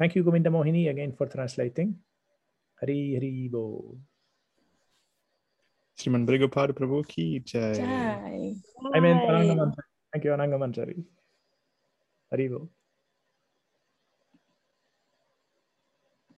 [0.00, 1.94] thank you Govind Mohini again for translating
[2.82, 4.07] Hari Hari बोल।
[5.98, 7.84] శ్రీమన్ భృగపాడు ప్రభుకి జయ
[8.96, 10.94] ఐ మీన్ పరంగమంత్రి థ్యాంక్ యూ అనంగమంత్రి
[12.32, 12.60] హరి బో